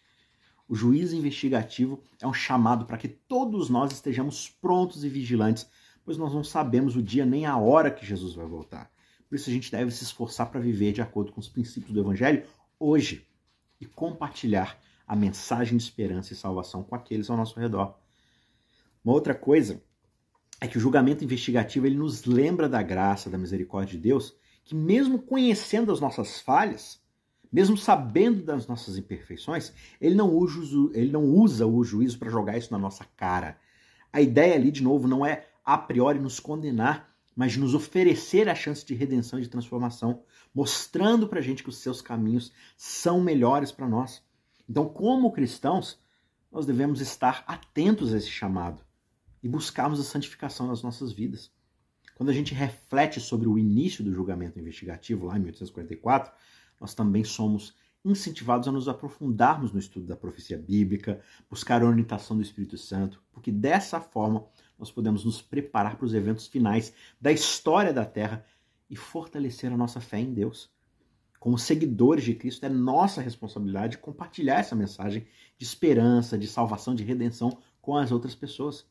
O 0.68 0.74
juízo 0.74 1.14
investigativo 1.14 2.03
é 2.20 2.27
um 2.27 2.33
chamado 2.33 2.87
para 2.87 2.96
que 2.96 3.09
todos 3.09 3.68
nós 3.68 3.92
estejamos 3.92 4.48
prontos 4.48 5.05
e 5.05 5.09
vigilantes, 5.09 5.68
pois 6.05 6.16
nós 6.16 6.33
não 6.33 6.42
sabemos 6.42 6.96
o 6.96 7.03
dia 7.03 7.27
nem 7.27 7.44
a 7.44 7.57
hora 7.57 7.90
que 7.90 8.07
Jesus 8.07 8.35
vai 8.35 8.46
voltar. 8.46 8.90
Por 9.29 9.37
isso 9.37 9.50
a 9.50 9.53
gente 9.53 9.70
deve 9.70 9.90
se 9.90 10.05
esforçar 10.05 10.50
para 10.50 10.61
viver 10.61 10.92
de 10.92 11.03
acordo 11.03 11.33
com 11.33 11.40
os 11.40 11.48
princípios 11.48 11.92
do 11.92 12.00
Evangelho 12.00 12.44
hoje 12.79 13.27
e 13.81 13.87
compartilhar 13.87 14.79
a 15.07 15.14
mensagem 15.14 15.77
de 15.77 15.85
esperança 15.85 16.33
e 16.33 16.37
salvação 16.37 16.83
com 16.83 16.94
aqueles 16.94 17.29
ao 17.29 17.37
nosso 17.37 17.59
redor. 17.59 17.98
Uma 19.05 19.14
outra 19.14 19.35
coisa 19.35 19.83
é 20.61 20.66
que 20.66 20.79
o 20.79 20.81
julgamento 20.81 21.24
investigativo 21.24 21.87
ele 21.87 21.96
nos 21.96 22.24
lembra 22.24 22.68
da 22.68 22.83
graça, 22.83 23.29
da 23.29 23.37
misericórdia 23.37 23.98
de 23.98 24.03
Deus, 24.03 24.35
que 24.64 24.74
mesmo 24.74 25.18
conhecendo 25.18 25.92
as 25.92 26.00
nossas 26.00 26.40
falhas, 26.40 27.03
mesmo 27.55 27.77
sabendo 27.77 28.43
das 28.43 28.67
nossas 28.67 28.99
imperfeições, 28.99 29.73
ele 30.01 30.17
não 30.17 30.29
usa, 30.29 30.59
ele 30.93 31.12
não 31.12 31.23
usa 31.23 31.64
o 31.64 31.85
juízo 31.85 32.19
para 32.19 32.29
jogar 32.29 32.59
isso 32.59 32.73
na 32.73 32.79
nossa 32.81 33.05
cara. 33.17 33.57
A 34.12 34.21
ideia 34.21 34.57
ali, 34.57 34.73
de 34.73 34.83
novo, 34.83 35.07
não 35.07 35.25
é 35.25 35.47
a 35.64 35.79
priori 35.79 36.19
nos 36.19 36.40
condenar, 36.40 37.14
mas 37.37 37.53
de 37.53 37.61
nos 37.61 37.73
oferecer 37.73 38.49
a 38.49 38.57
chance 38.57 38.85
de 38.85 38.93
redenção 38.93 39.38
e 39.38 39.43
de 39.43 39.49
transformação, 39.49 40.25
mostrando 40.53 41.29
para 41.29 41.38
a 41.38 41.43
gente 41.43 41.62
que 41.62 41.69
os 41.69 41.79
seus 41.79 42.03
caminhos 42.03 42.53
são 42.77 43.21
melhores 43.21 43.71
para 43.71 43.88
nós. 43.88 44.21
Então, 44.69 44.88
como 44.88 45.31
cristãos, 45.31 45.97
nós 46.51 46.67
devemos 46.67 47.01
estar 47.01 47.45
atentos 47.47 48.12
a 48.12 48.19
esse 48.19 48.31
chamado 48.31 48.83
e 49.40 49.49
buscarmos 49.49 50.01
a 50.01 50.03
santificação 50.03 50.67
nas 50.67 50.83
nossas 50.83 51.12
vidas. 51.12 51.53
Quando 52.17 52.31
a 52.31 52.35
gente 52.35 52.53
reflete 52.53 53.21
sobre 53.21 53.47
o 53.47 53.57
início 53.57 54.03
do 54.03 54.12
julgamento 54.12 54.59
investigativo, 54.59 55.27
lá 55.27 55.37
em 55.37 55.43
1844, 55.43 56.33
nós 56.81 56.95
também 56.95 57.25
somos 57.25 57.75
incentivados 58.05 58.69
a 58.69 58.73
nos 58.73 58.87
aprofundarmos 58.87 59.73
no 59.73 59.79
estudo 59.79 60.07
da 60.07 60.17
profecia 60.17 60.59
bíblica, 60.59 61.21
buscar 61.49 61.83
a 61.83 61.87
orientação 61.87 62.37
do 62.37 62.43
Espírito 62.43 62.77
Santo, 62.77 63.23
porque 63.33 63.51
dessa 63.51 64.01
forma 64.01 64.45
nós 64.79 64.91
podemos 64.91 65.25
nos 65.25 65.41
preparar 65.41 65.97
para 65.97 66.05
os 66.05 66.13
eventos 66.13 66.47
finais 66.47 66.93
da 67.19 67.33
história 67.33 67.93
da 67.93 68.05
Terra 68.05 68.45
e 68.91 68.97
fortalecer 68.97 69.73
a 69.73 69.77
nossa 69.77 70.01
fé 70.01 70.19
em 70.19 70.35
Deus. 70.35 70.71
Como 71.41 71.59
seguidores 71.59 72.25
de 72.25 72.35
Cristo, 72.35 72.65
é 72.65 72.69
nossa 72.69 73.21
responsabilidade 73.21 73.99
compartilhar 73.99 74.61
essa 74.61 74.75
mensagem 74.75 75.27
de 75.59 75.65
esperança, 75.65 76.39
de 76.39 76.47
salvação, 76.47 76.95
de 76.95 77.05
redenção 77.05 77.59
com 77.81 77.97
as 77.97 78.13
outras 78.13 78.35
pessoas. 78.35 78.87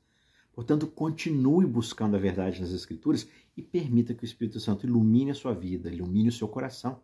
Portanto, 0.53 0.85
continue 0.85 1.65
buscando 1.65 2.15
a 2.15 2.19
verdade 2.19 2.61
nas 2.61 2.71
Escrituras 2.71 3.27
e 3.57 3.61
permita 3.61 4.13
que 4.13 4.23
o 4.23 4.25
Espírito 4.25 4.59
Santo 4.59 4.85
ilumine 4.85 5.31
a 5.31 5.35
sua 5.35 5.53
vida, 5.53 5.91
ilumine 5.91 6.29
o 6.29 6.31
seu 6.31 6.47
coração. 6.47 7.01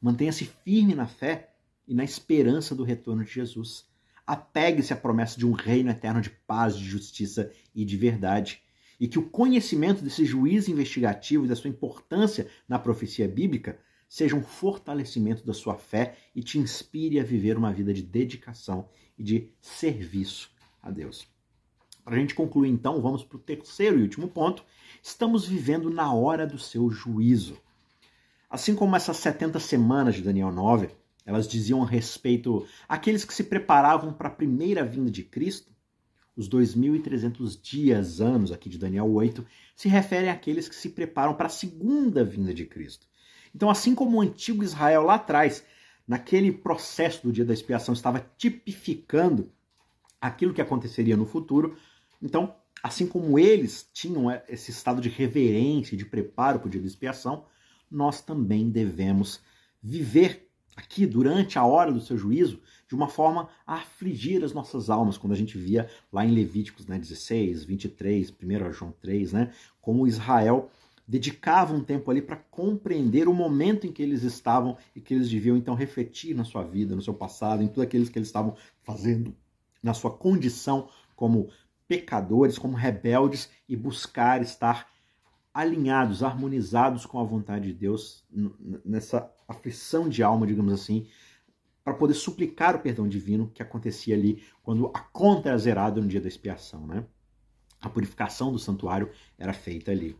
Mantenha-se 0.00 0.44
firme 0.44 0.94
na 0.94 1.06
fé 1.06 1.54
e 1.86 1.94
na 1.94 2.04
esperança 2.04 2.74
do 2.74 2.82
retorno 2.84 3.24
de 3.24 3.30
Jesus. 3.30 3.86
Apegue-se 4.26 4.92
à 4.92 4.96
promessa 4.96 5.38
de 5.38 5.46
um 5.46 5.52
reino 5.52 5.90
eterno 5.90 6.20
de 6.20 6.30
paz, 6.30 6.76
de 6.76 6.84
justiça 6.84 7.50
e 7.74 7.84
de 7.84 7.96
verdade. 7.96 8.62
E 8.98 9.08
que 9.08 9.18
o 9.18 9.28
conhecimento 9.28 10.02
desse 10.02 10.24
juízo 10.24 10.70
investigativo 10.70 11.44
e 11.44 11.48
da 11.48 11.56
sua 11.56 11.70
importância 11.70 12.48
na 12.68 12.78
profecia 12.78 13.28
bíblica 13.28 13.78
seja 14.08 14.36
um 14.36 14.42
fortalecimento 14.42 15.44
da 15.44 15.52
sua 15.52 15.76
fé 15.76 16.16
e 16.34 16.42
te 16.42 16.58
inspire 16.58 17.18
a 17.18 17.24
viver 17.24 17.56
uma 17.56 17.72
vida 17.72 17.92
de 17.92 18.02
dedicação 18.02 18.88
e 19.18 19.22
de 19.22 19.50
serviço 19.60 20.50
a 20.80 20.90
Deus. 20.90 21.26
Para 22.04 22.16
a 22.16 22.18
gente 22.18 22.34
concluir, 22.34 22.68
então, 22.68 23.00
vamos 23.00 23.24
para 23.24 23.36
o 23.36 23.40
terceiro 23.40 23.98
e 23.98 24.02
último 24.02 24.28
ponto. 24.28 24.62
Estamos 25.02 25.46
vivendo 25.46 25.90
na 25.90 26.12
hora 26.12 26.46
do 26.46 26.58
seu 26.58 26.90
juízo. 26.90 27.58
Assim 28.54 28.76
como 28.76 28.94
essas 28.94 29.16
70 29.16 29.58
semanas 29.58 30.14
de 30.14 30.22
Daniel 30.22 30.52
9, 30.52 30.88
elas 31.26 31.48
diziam 31.48 31.82
a 31.82 31.86
respeito 31.86 32.64
àqueles 32.88 33.24
que 33.24 33.34
se 33.34 33.42
preparavam 33.42 34.12
para 34.12 34.28
a 34.28 34.30
primeira 34.30 34.84
vinda 34.84 35.10
de 35.10 35.24
Cristo. 35.24 35.72
Os 36.36 36.48
2.300 36.48 37.60
dias, 37.60 38.20
anos 38.20 38.52
aqui 38.52 38.68
de 38.68 38.78
Daniel 38.78 39.12
8, 39.12 39.44
se 39.74 39.88
referem 39.88 40.30
àqueles 40.30 40.68
que 40.68 40.76
se 40.76 40.90
preparam 40.90 41.34
para 41.34 41.46
a 41.46 41.50
segunda 41.50 42.24
vinda 42.24 42.54
de 42.54 42.64
Cristo. 42.64 43.08
Então, 43.52 43.68
assim 43.68 43.92
como 43.92 44.18
o 44.18 44.20
antigo 44.20 44.62
Israel 44.62 45.02
lá 45.02 45.14
atrás, 45.14 45.64
naquele 46.06 46.52
processo 46.52 47.24
do 47.24 47.32
dia 47.32 47.44
da 47.44 47.52
expiação, 47.52 47.92
estava 47.92 48.24
tipificando 48.38 49.50
aquilo 50.20 50.54
que 50.54 50.62
aconteceria 50.62 51.16
no 51.16 51.26
futuro, 51.26 51.76
então, 52.22 52.54
assim 52.80 53.04
como 53.04 53.36
eles 53.36 53.90
tinham 53.92 54.30
esse 54.48 54.70
estado 54.70 55.00
de 55.00 55.08
reverência, 55.08 55.96
de 55.96 56.04
preparo 56.04 56.60
para 56.60 56.68
o 56.68 56.70
dia 56.70 56.80
da 56.80 56.86
expiação, 56.86 57.46
nós 57.94 58.20
também 58.20 58.68
devemos 58.68 59.40
viver 59.82 60.48
aqui 60.76 61.06
durante 61.06 61.58
a 61.58 61.64
hora 61.64 61.92
do 61.92 62.00
seu 62.00 62.18
juízo 62.18 62.60
de 62.88 62.94
uma 62.94 63.08
forma 63.08 63.48
a 63.66 63.74
afligir 63.74 64.42
as 64.44 64.52
nossas 64.52 64.90
almas, 64.90 65.16
quando 65.16 65.32
a 65.32 65.36
gente 65.36 65.56
via 65.56 65.88
lá 66.12 66.24
em 66.24 66.32
Levíticos 66.32 66.86
né, 66.86 66.98
16, 66.98 67.64
23, 67.64 68.30
1 68.30 68.72
João 68.72 68.92
3, 69.00 69.32
né, 69.32 69.52
como 69.80 70.06
Israel 70.06 70.70
dedicava 71.06 71.74
um 71.74 71.84
tempo 71.84 72.10
ali 72.10 72.22
para 72.22 72.36
compreender 72.36 73.28
o 73.28 73.34
momento 73.34 73.86
em 73.86 73.92
que 73.92 74.02
eles 74.02 74.22
estavam 74.22 74.76
e 74.96 75.00
que 75.00 75.14
eles 75.14 75.28
deviam 75.28 75.56
então 75.56 75.74
refletir 75.74 76.34
na 76.34 76.44
sua 76.44 76.62
vida, 76.62 76.96
no 76.96 77.02
seu 77.02 77.14
passado, 77.14 77.62
em 77.62 77.68
tudo 77.68 77.82
aquilo 77.82 78.06
que 78.06 78.18
eles 78.18 78.28
estavam 78.28 78.56
fazendo, 78.82 79.34
na 79.82 79.92
sua 79.92 80.10
condição 80.10 80.88
como 81.14 81.50
pecadores, 81.86 82.58
como 82.58 82.76
rebeldes 82.76 83.50
e 83.68 83.76
buscar 83.76 84.40
estar 84.40 84.88
alinhados, 85.54 86.24
harmonizados 86.24 87.06
com 87.06 87.20
a 87.20 87.24
vontade 87.24 87.66
de 87.66 87.72
Deus 87.72 88.24
nessa 88.84 89.32
aflição 89.46 90.08
de 90.08 90.20
alma, 90.20 90.46
digamos 90.46 90.72
assim, 90.72 91.06
para 91.84 91.94
poder 91.94 92.14
suplicar 92.14 92.74
o 92.74 92.80
perdão 92.80 93.06
divino 93.06 93.48
que 93.54 93.62
acontecia 93.62 94.16
ali 94.16 94.42
quando 94.62 94.90
a 94.92 94.98
conta 94.98 95.50
era 95.50 95.58
zerada 95.58 96.00
no 96.00 96.08
dia 96.08 96.20
da 96.20 96.26
expiação, 96.26 96.84
né? 96.86 97.06
A 97.80 97.88
purificação 97.88 98.50
do 98.50 98.58
santuário 98.58 99.10
era 99.38 99.52
feita 99.52 99.92
ali. 99.92 100.16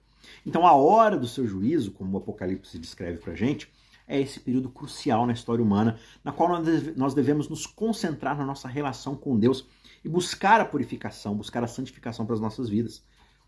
Então, 0.47 0.67
a 0.67 0.75
hora 0.75 1.19
do 1.19 1.27
seu 1.27 1.47
juízo, 1.47 1.93
como 1.93 2.15
o 2.15 2.21
Apocalipse 2.21 2.79
descreve 2.79 3.19
para 3.19 3.35
gente, 3.35 3.73
é 4.07 4.21
esse 4.21 4.39
período 4.39 4.69
crucial 4.69 5.27
na 5.27 5.33
história 5.33 5.65
humana, 5.65 5.99
na 6.23 6.31
qual 6.31 6.51
nós 6.95 7.15
devemos 7.15 7.49
nos 7.49 7.67
concentrar 7.67 8.37
na 8.37 8.45
nossa 8.45 8.69
relação 8.69 9.17
com 9.17 9.39
Deus 9.39 9.67
e 10.05 10.09
buscar 10.09 10.61
a 10.61 10.65
purificação, 10.65 11.35
buscar 11.35 11.65
a 11.65 11.67
santificação 11.67 12.27
para 12.27 12.35
as 12.35 12.41
nossas 12.41 12.69
vidas. 12.69 13.03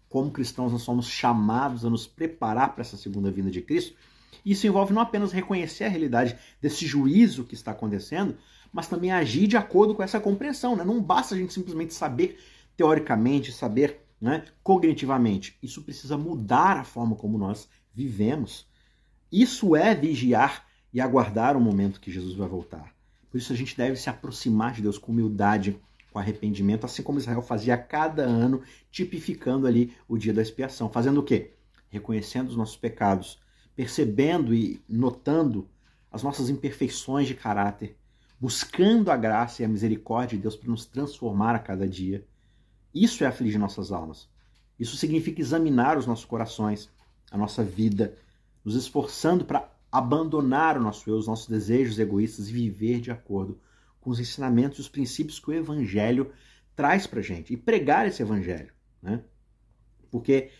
Como 0.09 0.31
cristãos, 0.31 0.73
nós 0.73 0.83
somos 0.83 1.09
chamados 1.09 1.85
a 1.85 1.90
nos 1.90 2.07
preparar 2.07 2.73
para 2.73 2.83
essa 2.83 2.97
segunda 2.97 3.31
vinda 3.31 3.51
de 3.51 3.61
Cristo. 3.61 3.97
Isso 4.45 4.66
envolve 4.66 4.92
não 4.92 5.03
apenas 5.03 5.33
reconhecer 5.33 5.85
a 5.85 5.88
realidade 5.88 6.37
desse 6.61 6.87
juízo 6.87 7.45
que 7.45 7.55
está 7.55 7.73
acontecendo, 7.73 8.37
mas 8.73 8.87
também 8.87 9.11
agir 9.11 9.47
de 9.47 9.57
acordo 9.57 9.95
com 9.95 10.03
essa 10.03 10.21
compreensão. 10.21 10.77
Né? 10.77 10.85
Não 10.85 11.03
basta 11.03 11.35
a 11.35 11.38
gente 11.38 11.53
simplesmente 11.53 11.95
saber 11.95 12.38
teoricamente, 12.77 13.51
saber 13.51 14.01
né, 14.21 14.45
cognitivamente. 14.62 15.59
Isso 15.62 15.83
precisa 15.83 16.16
mudar 16.16 16.79
a 16.79 16.85
forma 16.85 17.16
como 17.16 17.38
nós 17.38 17.69
vivemos. 17.92 18.66
Isso 19.33 19.75
é 19.75 19.95
vigiar 19.95 20.66
e 20.92 21.01
aguardar 21.01 21.57
o 21.57 21.61
momento 21.61 22.01
que 22.01 22.12
Jesus 22.12 22.35
vai 22.35 22.49
voltar. 22.49 22.95
Por 23.31 23.38
isso 23.38 23.53
a 23.53 23.57
gente 23.57 23.77
deve 23.77 23.97
se 23.97 24.09
aproximar 24.09 24.73
de 24.73 24.83
Deus 24.83 24.99
com 24.99 25.12
humildade, 25.12 25.79
com 26.16 26.20
arrependimento, 26.20 26.87
assim 26.87 27.02
como 27.02 27.18
Israel 27.18 27.42
fazia 27.42 27.74
a 27.74 27.79
cada 27.79 28.22
ano, 28.22 28.62
tipificando 28.90 29.66
ali 29.66 29.94
o 30.09 30.16
dia 30.16 30.33
da 30.33 30.40
expiação. 30.40 30.88
Fazendo 30.88 31.20
o 31.20 31.22
quê? 31.22 31.52
Reconhecendo 31.90 32.48
os 32.48 32.57
nossos 32.57 32.74
pecados, 32.74 33.38
percebendo 33.74 34.55
e 34.55 34.83
notando 34.88 35.68
as 36.11 36.22
nossas 36.22 36.48
imperfeições 36.48 37.29
de 37.29 37.35
caráter, 37.35 37.98
buscando 38.40 39.11
a 39.11 39.16
graça 39.16 39.61
e 39.61 39.64
a 39.66 39.68
misericórdia 39.68 40.38
de 40.38 40.42
Deus 40.42 40.57
para 40.57 40.70
nos 40.70 40.87
transformar 40.87 41.55
a 41.55 41.59
cada 41.59 41.87
dia. 41.87 42.26
Isso 42.94 43.22
é 43.22 43.26
afligir 43.26 43.61
nossas 43.61 43.92
almas. 43.92 44.26
Isso 44.81 44.96
significa 44.96 45.42
examinar 45.42 45.98
os 45.98 46.07
nossos 46.07 46.24
corações, 46.24 46.88
a 47.31 47.37
nossa 47.37 47.62
vida, 47.62 48.16
nos 48.64 48.74
esforçando 48.74 49.44
para 49.44 49.70
abandonar 49.92 50.79
o 50.79 50.83
nosso 50.83 51.11
eu, 51.11 51.18
os 51.18 51.26
nossos 51.26 51.46
desejos 51.46 51.98
egoístas 51.98 52.48
e 52.48 52.52
viver 52.55 53.02
de 53.02 53.11
acordo 53.11 53.61
com 54.07 54.12
os 54.12 54.21
ensinamentos 54.21 54.79
e 54.79 54.83
os 54.83 54.88
princípios 54.88 55.40
que 55.40 55.51
o 55.51 55.53
Evangelho 55.53 56.31
traz 56.77 57.09
para 57.09 57.21
gente 57.21 57.53
e 57.53 57.57
pregar 57.57 58.07
esse 58.07 58.23
Evangelho, 58.23 58.73
né? 59.03 59.21
Porque 60.12 60.53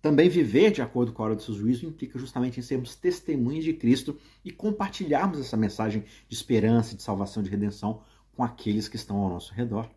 também 0.00 0.28
viver 0.28 0.70
de 0.70 0.80
acordo 0.80 1.12
com 1.12 1.20
a 1.20 1.26
hora 1.26 1.34
do 1.34 1.42
seu 1.42 1.54
juízo 1.54 1.84
implica 1.84 2.16
justamente 2.20 2.60
em 2.60 2.62
sermos 2.62 2.94
testemunhas 2.94 3.64
de 3.64 3.72
Cristo 3.72 4.16
e 4.44 4.52
compartilharmos 4.52 5.40
essa 5.40 5.56
mensagem 5.56 6.04
de 6.28 6.36
esperança, 6.36 6.94
de 6.94 7.02
salvação, 7.02 7.42
de 7.42 7.50
redenção 7.50 8.00
com 8.32 8.44
aqueles 8.44 8.86
que 8.86 8.94
estão 8.94 9.16
ao 9.16 9.28
nosso 9.28 9.52
redor. 9.52 9.90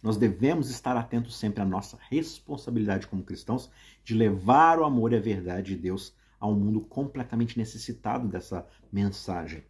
Nós 0.00 0.16
devemos 0.16 0.70
estar 0.70 0.96
atentos 0.96 1.36
sempre 1.36 1.62
à 1.62 1.64
nossa 1.64 1.98
responsabilidade 2.08 3.08
como 3.08 3.24
cristãos 3.24 3.68
de 4.04 4.14
levar 4.14 4.78
o 4.78 4.84
amor 4.84 5.12
e 5.12 5.16
a 5.16 5.20
verdade 5.20 5.74
de 5.74 5.82
Deus 5.82 6.14
a 6.38 6.46
um 6.46 6.54
mundo 6.54 6.80
completamente 6.82 7.58
necessitado 7.58 8.28
dessa 8.28 8.64
mensagem. 8.92 9.64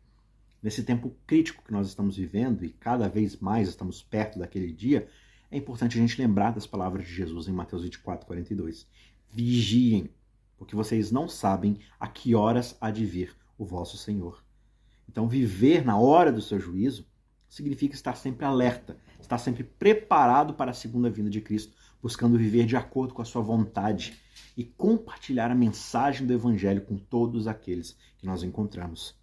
Nesse 0.67 0.83
tempo 0.83 1.15
crítico 1.29 1.63
que 1.63 1.71
nós 1.71 1.87
estamos 1.87 2.17
vivendo 2.17 2.65
e 2.65 2.71
cada 2.71 3.09
vez 3.09 3.37
mais 3.37 3.69
estamos 3.69 4.03
perto 4.03 4.41
daquele 4.41 4.73
dia, 4.73 5.07
é 5.49 5.57
importante 5.57 5.97
a 5.97 6.01
gente 6.01 6.21
lembrar 6.21 6.51
das 6.51 6.67
palavras 6.67 7.07
de 7.07 7.15
Jesus 7.15 7.47
em 7.47 7.53
Mateus 7.53 7.85
24, 7.85 8.27
42. 8.27 8.85
Vigiem, 9.31 10.11
porque 10.59 10.75
vocês 10.75 11.13
não 11.13 11.29
sabem 11.29 11.79
a 12.01 12.09
que 12.09 12.35
horas 12.35 12.77
há 12.81 12.91
de 12.91 13.07
vir 13.07 13.33
o 13.57 13.65
vosso 13.65 13.97
Senhor. 13.97 14.43
Então, 15.09 15.29
viver 15.29 15.85
na 15.85 15.97
hora 15.97 16.33
do 16.33 16.43
seu 16.43 16.59
juízo 16.59 17.07
significa 17.49 17.95
estar 17.95 18.17
sempre 18.17 18.45
alerta, 18.45 18.97
estar 19.21 19.39
sempre 19.39 19.63
preparado 19.63 20.53
para 20.53 20.73
a 20.73 20.75
segunda 20.75 21.09
vinda 21.09 21.31
de 21.31 21.41
Cristo, 21.41 21.77
buscando 22.03 22.37
viver 22.37 22.67
de 22.67 22.75
acordo 22.75 23.15
com 23.15 23.23
a 23.23 23.25
sua 23.25 23.41
vontade 23.41 24.21
e 24.57 24.65
compartilhar 24.65 25.49
a 25.49 25.55
mensagem 25.55 26.27
do 26.27 26.33
Evangelho 26.33 26.85
com 26.85 26.97
todos 26.99 27.47
aqueles 27.47 27.97
que 28.19 28.27
nós 28.27 28.43
encontramos. 28.43 29.15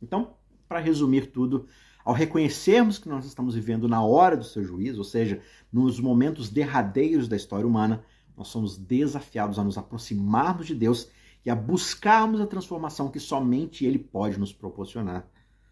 Então, 0.00 0.36
para 0.74 0.82
resumir 0.82 1.30
tudo, 1.30 1.68
ao 2.04 2.12
reconhecermos 2.12 2.98
que 2.98 3.08
nós 3.08 3.24
estamos 3.24 3.54
vivendo 3.54 3.86
na 3.86 4.02
hora 4.02 4.36
do 4.36 4.42
seu 4.42 4.64
juízo, 4.64 4.98
ou 4.98 5.04
seja, 5.04 5.40
nos 5.72 6.00
momentos 6.00 6.50
derradeiros 6.50 7.28
da 7.28 7.36
história 7.36 7.64
humana, 7.64 8.02
nós 8.36 8.48
somos 8.48 8.76
desafiados 8.76 9.56
a 9.56 9.62
nos 9.62 9.78
aproximarmos 9.78 10.66
de 10.66 10.74
Deus 10.74 11.08
e 11.46 11.50
a 11.50 11.54
buscarmos 11.54 12.40
a 12.40 12.46
transformação 12.48 13.08
que 13.08 13.20
somente 13.20 13.86
Ele 13.86 14.00
pode 14.00 14.36
nos 14.36 14.52
proporcionar. 14.52 15.24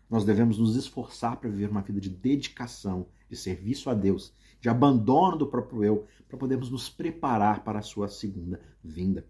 Nós 0.08 0.24
devemos 0.24 0.56
nos 0.56 0.76
esforçar 0.76 1.34
para 1.34 1.50
viver 1.50 1.68
uma 1.68 1.82
vida 1.82 2.00
de 2.00 2.08
dedicação, 2.08 3.08
de 3.28 3.34
serviço 3.34 3.90
a 3.90 3.94
Deus, 3.94 4.32
de 4.60 4.68
abandono 4.68 5.36
do 5.36 5.48
próprio 5.48 5.82
eu, 5.82 6.06
para 6.28 6.38
podermos 6.38 6.70
nos 6.70 6.88
preparar 6.88 7.64
para 7.64 7.80
a 7.80 7.82
sua 7.82 8.06
segunda 8.06 8.60
vinda. 8.84 9.26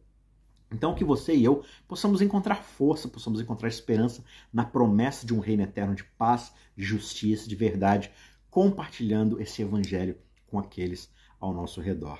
Então, 0.73 0.95
que 0.95 1.05
você 1.05 1.35
e 1.35 1.45
eu 1.45 1.63
possamos 1.87 2.23
encontrar 2.23 2.57
força, 2.57 3.09
possamos 3.09 3.41
encontrar 3.41 3.69
esperança 3.69 4.25
na 4.53 4.65
promessa 4.65 5.27
de 5.27 5.35
um 5.35 5.39
reino 5.39 5.63
eterno 5.63 5.95
de 5.95 6.05
paz, 6.05 6.53
de 6.77 6.83
justiça, 6.83 7.49
de 7.49 7.55
verdade, 7.55 8.11
compartilhando 8.51 9.41
esse 9.41 9.63
evangelho 9.63 10.17
com 10.47 10.59
aqueles 10.59 11.13
ao 11.39 11.53
nosso 11.53 11.81
redor. 11.81 12.19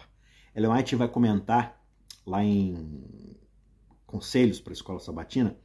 Ellen 0.55 0.73
White 0.73 0.97
vai 0.97 1.09
comentar 1.09 1.83
lá 2.27 2.45
em 2.45 3.37
Conselhos 4.07 4.61
para 4.61 4.73
a 4.73 4.75
Escola 4.75 5.01
Sabatina, 5.01 5.57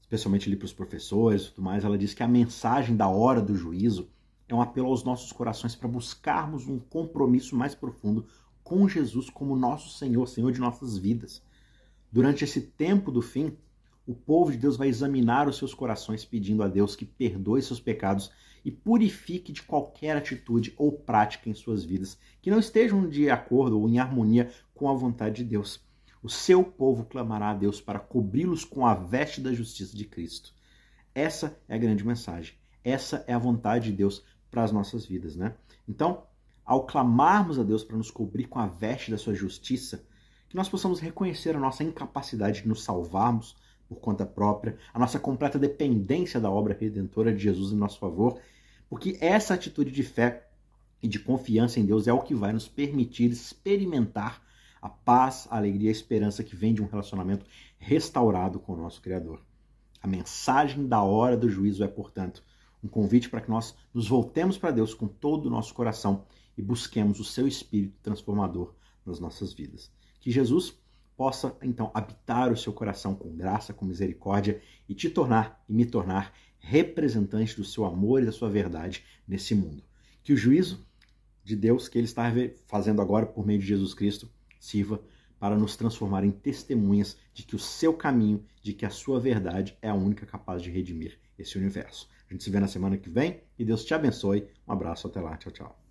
especialmente 0.00 0.48
ali 0.48 0.56
para 0.56 0.66
os 0.66 0.72
professores 0.72 1.42
e 1.42 1.50
tudo 1.50 1.62
mais, 1.62 1.84
ela 1.84 1.98
diz 1.98 2.14
que 2.14 2.22
a 2.22 2.28
mensagem 2.28 2.96
da 2.96 3.08
hora 3.08 3.42
do 3.42 3.56
juízo 3.56 4.08
é 4.48 4.54
um 4.54 4.60
apelo 4.60 4.88
aos 4.88 5.02
nossos 5.02 5.32
corações 5.32 5.74
para 5.74 5.88
buscarmos 5.88 6.68
um 6.68 6.78
compromisso 6.78 7.56
mais 7.56 7.74
profundo 7.74 8.26
com 8.62 8.88
Jesus 8.88 9.28
como 9.28 9.56
nosso 9.56 9.98
Senhor, 9.98 10.26
Senhor 10.26 10.52
de 10.52 10.60
nossas 10.60 10.96
vidas 10.96 11.42
Durante 12.14 12.44
esse 12.44 12.60
tempo 12.60 13.10
do 13.10 13.20
fim, 13.20 13.56
o 14.06 14.14
povo 14.14 14.52
de 14.52 14.56
Deus 14.56 14.76
vai 14.76 14.86
examinar 14.86 15.48
os 15.48 15.56
seus 15.56 15.74
corações 15.74 16.24
pedindo 16.24 16.62
a 16.62 16.68
Deus 16.68 16.94
que 16.94 17.04
perdoe 17.04 17.60
seus 17.60 17.80
pecados 17.80 18.30
e 18.64 18.70
purifique 18.70 19.52
de 19.52 19.64
qualquer 19.64 20.16
atitude 20.16 20.72
ou 20.76 20.92
prática 20.92 21.50
em 21.50 21.54
suas 21.54 21.82
vidas 21.82 22.16
que 22.40 22.52
não 22.52 22.60
estejam 22.60 23.08
de 23.08 23.28
acordo 23.28 23.80
ou 23.80 23.88
em 23.88 23.98
harmonia 23.98 24.48
com 24.72 24.88
a 24.88 24.94
vontade 24.94 25.42
de 25.42 25.50
Deus. 25.50 25.80
O 26.22 26.28
seu 26.28 26.62
povo 26.62 27.04
clamará 27.04 27.50
a 27.50 27.54
Deus 27.54 27.80
para 27.80 27.98
cobri-los 27.98 28.64
com 28.64 28.86
a 28.86 28.94
veste 28.94 29.40
da 29.40 29.52
justiça 29.52 29.96
de 29.96 30.04
Cristo. 30.04 30.54
Essa 31.12 31.58
é 31.66 31.74
a 31.74 31.78
grande 31.78 32.06
mensagem. 32.06 32.54
Essa 32.84 33.24
é 33.26 33.32
a 33.32 33.38
vontade 33.40 33.90
de 33.90 33.96
Deus 33.96 34.22
para 34.52 34.62
as 34.62 34.70
nossas 34.70 35.04
vidas, 35.04 35.34
né? 35.34 35.56
Então, 35.88 36.22
ao 36.64 36.86
clamarmos 36.86 37.58
a 37.58 37.64
Deus 37.64 37.82
para 37.82 37.96
nos 37.96 38.12
cobrir 38.12 38.44
com 38.44 38.60
a 38.60 38.68
veste 38.68 39.10
da 39.10 39.18
sua 39.18 39.34
justiça, 39.34 40.06
que 40.54 40.56
nós 40.56 40.68
possamos 40.68 41.00
reconhecer 41.00 41.56
a 41.56 41.58
nossa 41.58 41.82
incapacidade 41.82 42.62
de 42.62 42.68
nos 42.68 42.84
salvarmos 42.84 43.56
por 43.88 43.96
conta 43.96 44.24
própria, 44.24 44.78
a 44.94 45.00
nossa 45.00 45.18
completa 45.18 45.58
dependência 45.58 46.38
da 46.38 46.48
obra 46.48 46.78
redentora 46.80 47.34
de 47.34 47.42
Jesus 47.42 47.72
em 47.72 47.76
nosso 47.76 47.98
favor, 47.98 48.38
porque 48.88 49.18
essa 49.20 49.54
atitude 49.54 49.90
de 49.90 50.04
fé 50.04 50.46
e 51.02 51.08
de 51.08 51.18
confiança 51.18 51.80
em 51.80 51.84
Deus 51.84 52.06
é 52.06 52.12
o 52.12 52.20
que 52.20 52.36
vai 52.36 52.52
nos 52.52 52.68
permitir 52.68 53.32
experimentar 53.32 54.40
a 54.80 54.88
paz, 54.88 55.48
a 55.50 55.56
alegria 55.56 55.86
e 55.86 55.88
a 55.88 55.90
esperança 55.90 56.44
que 56.44 56.54
vem 56.54 56.72
de 56.72 56.80
um 56.80 56.86
relacionamento 56.86 57.44
restaurado 57.76 58.60
com 58.60 58.74
o 58.74 58.80
nosso 58.80 59.02
Criador. 59.02 59.42
A 60.00 60.06
mensagem 60.06 60.86
da 60.86 61.02
hora 61.02 61.36
do 61.36 61.50
juízo 61.50 61.82
é, 61.82 61.88
portanto, 61.88 62.44
um 62.80 62.86
convite 62.86 63.28
para 63.28 63.40
que 63.40 63.50
nós 63.50 63.74
nos 63.92 64.06
voltemos 64.06 64.56
para 64.56 64.70
Deus 64.70 64.94
com 64.94 65.08
todo 65.08 65.46
o 65.46 65.50
nosso 65.50 65.74
coração 65.74 66.24
e 66.56 66.62
busquemos 66.62 67.18
o 67.18 67.24
seu 67.24 67.48
espírito 67.48 67.96
transformador 68.04 68.72
nas 69.04 69.18
nossas 69.18 69.52
vidas. 69.52 69.90
Que 70.24 70.30
Jesus 70.30 70.74
possa 71.18 71.54
então 71.62 71.90
habitar 71.92 72.50
o 72.50 72.56
seu 72.56 72.72
coração 72.72 73.14
com 73.14 73.36
graça, 73.36 73.74
com 73.74 73.84
misericórdia 73.84 74.58
e 74.88 74.94
te 74.94 75.10
tornar 75.10 75.62
e 75.68 75.74
me 75.74 75.84
tornar 75.84 76.32
representante 76.58 77.54
do 77.54 77.62
seu 77.62 77.84
amor 77.84 78.22
e 78.22 78.24
da 78.24 78.32
sua 78.32 78.48
verdade 78.48 79.04
nesse 79.28 79.54
mundo. 79.54 79.84
Que 80.22 80.32
o 80.32 80.36
juízo 80.36 80.82
de 81.44 81.54
Deus 81.54 81.88
que 81.88 81.98
ele 81.98 82.06
está 82.06 82.32
fazendo 82.66 83.02
agora 83.02 83.26
por 83.26 83.44
meio 83.44 83.58
de 83.58 83.66
Jesus 83.66 83.92
Cristo 83.92 84.30
sirva 84.58 84.98
para 85.38 85.58
nos 85.58 85.76
transformar 85.76 86.24
em 86.24 86.30
testemunhas 86.30 87.18
de 87.34 87.42
que 87.42 87.54
o 87.54 87.58
seu 87.58 87.92
caminho, 87.92 88.42
de 88.62 88.72
que 88.72 88.86
a 88.86 88.90
sua 88.90 89.20
verdade 89.20 89.76
é 89.82 89.90
a 89.90 89.94
única 89.94 90.24
capaz 90.24 90.62
de 90.62 90.70
redimir 90.70 91.18
esse 91.38 91.58
universo. 91.58 92.08
A 92.30 92.32
gente 92.32 92.42
se 92.42 92.48
vê 92.48 92.58
na 92.58 92.66
semana 92.66 92.96
que 92.96 93.10
vem 93.10 93.42
e 93.58 93.64
Deus 93.66 93.84
te 93.84 93.92
abençoe. 93.92 94.48
Um 94.66 94.72
abraço, 94.72 95.06
até 95.06 95.20
lá, 95.20 95.36
tchau, 95.36 95.52
tchau. 95.52 95.83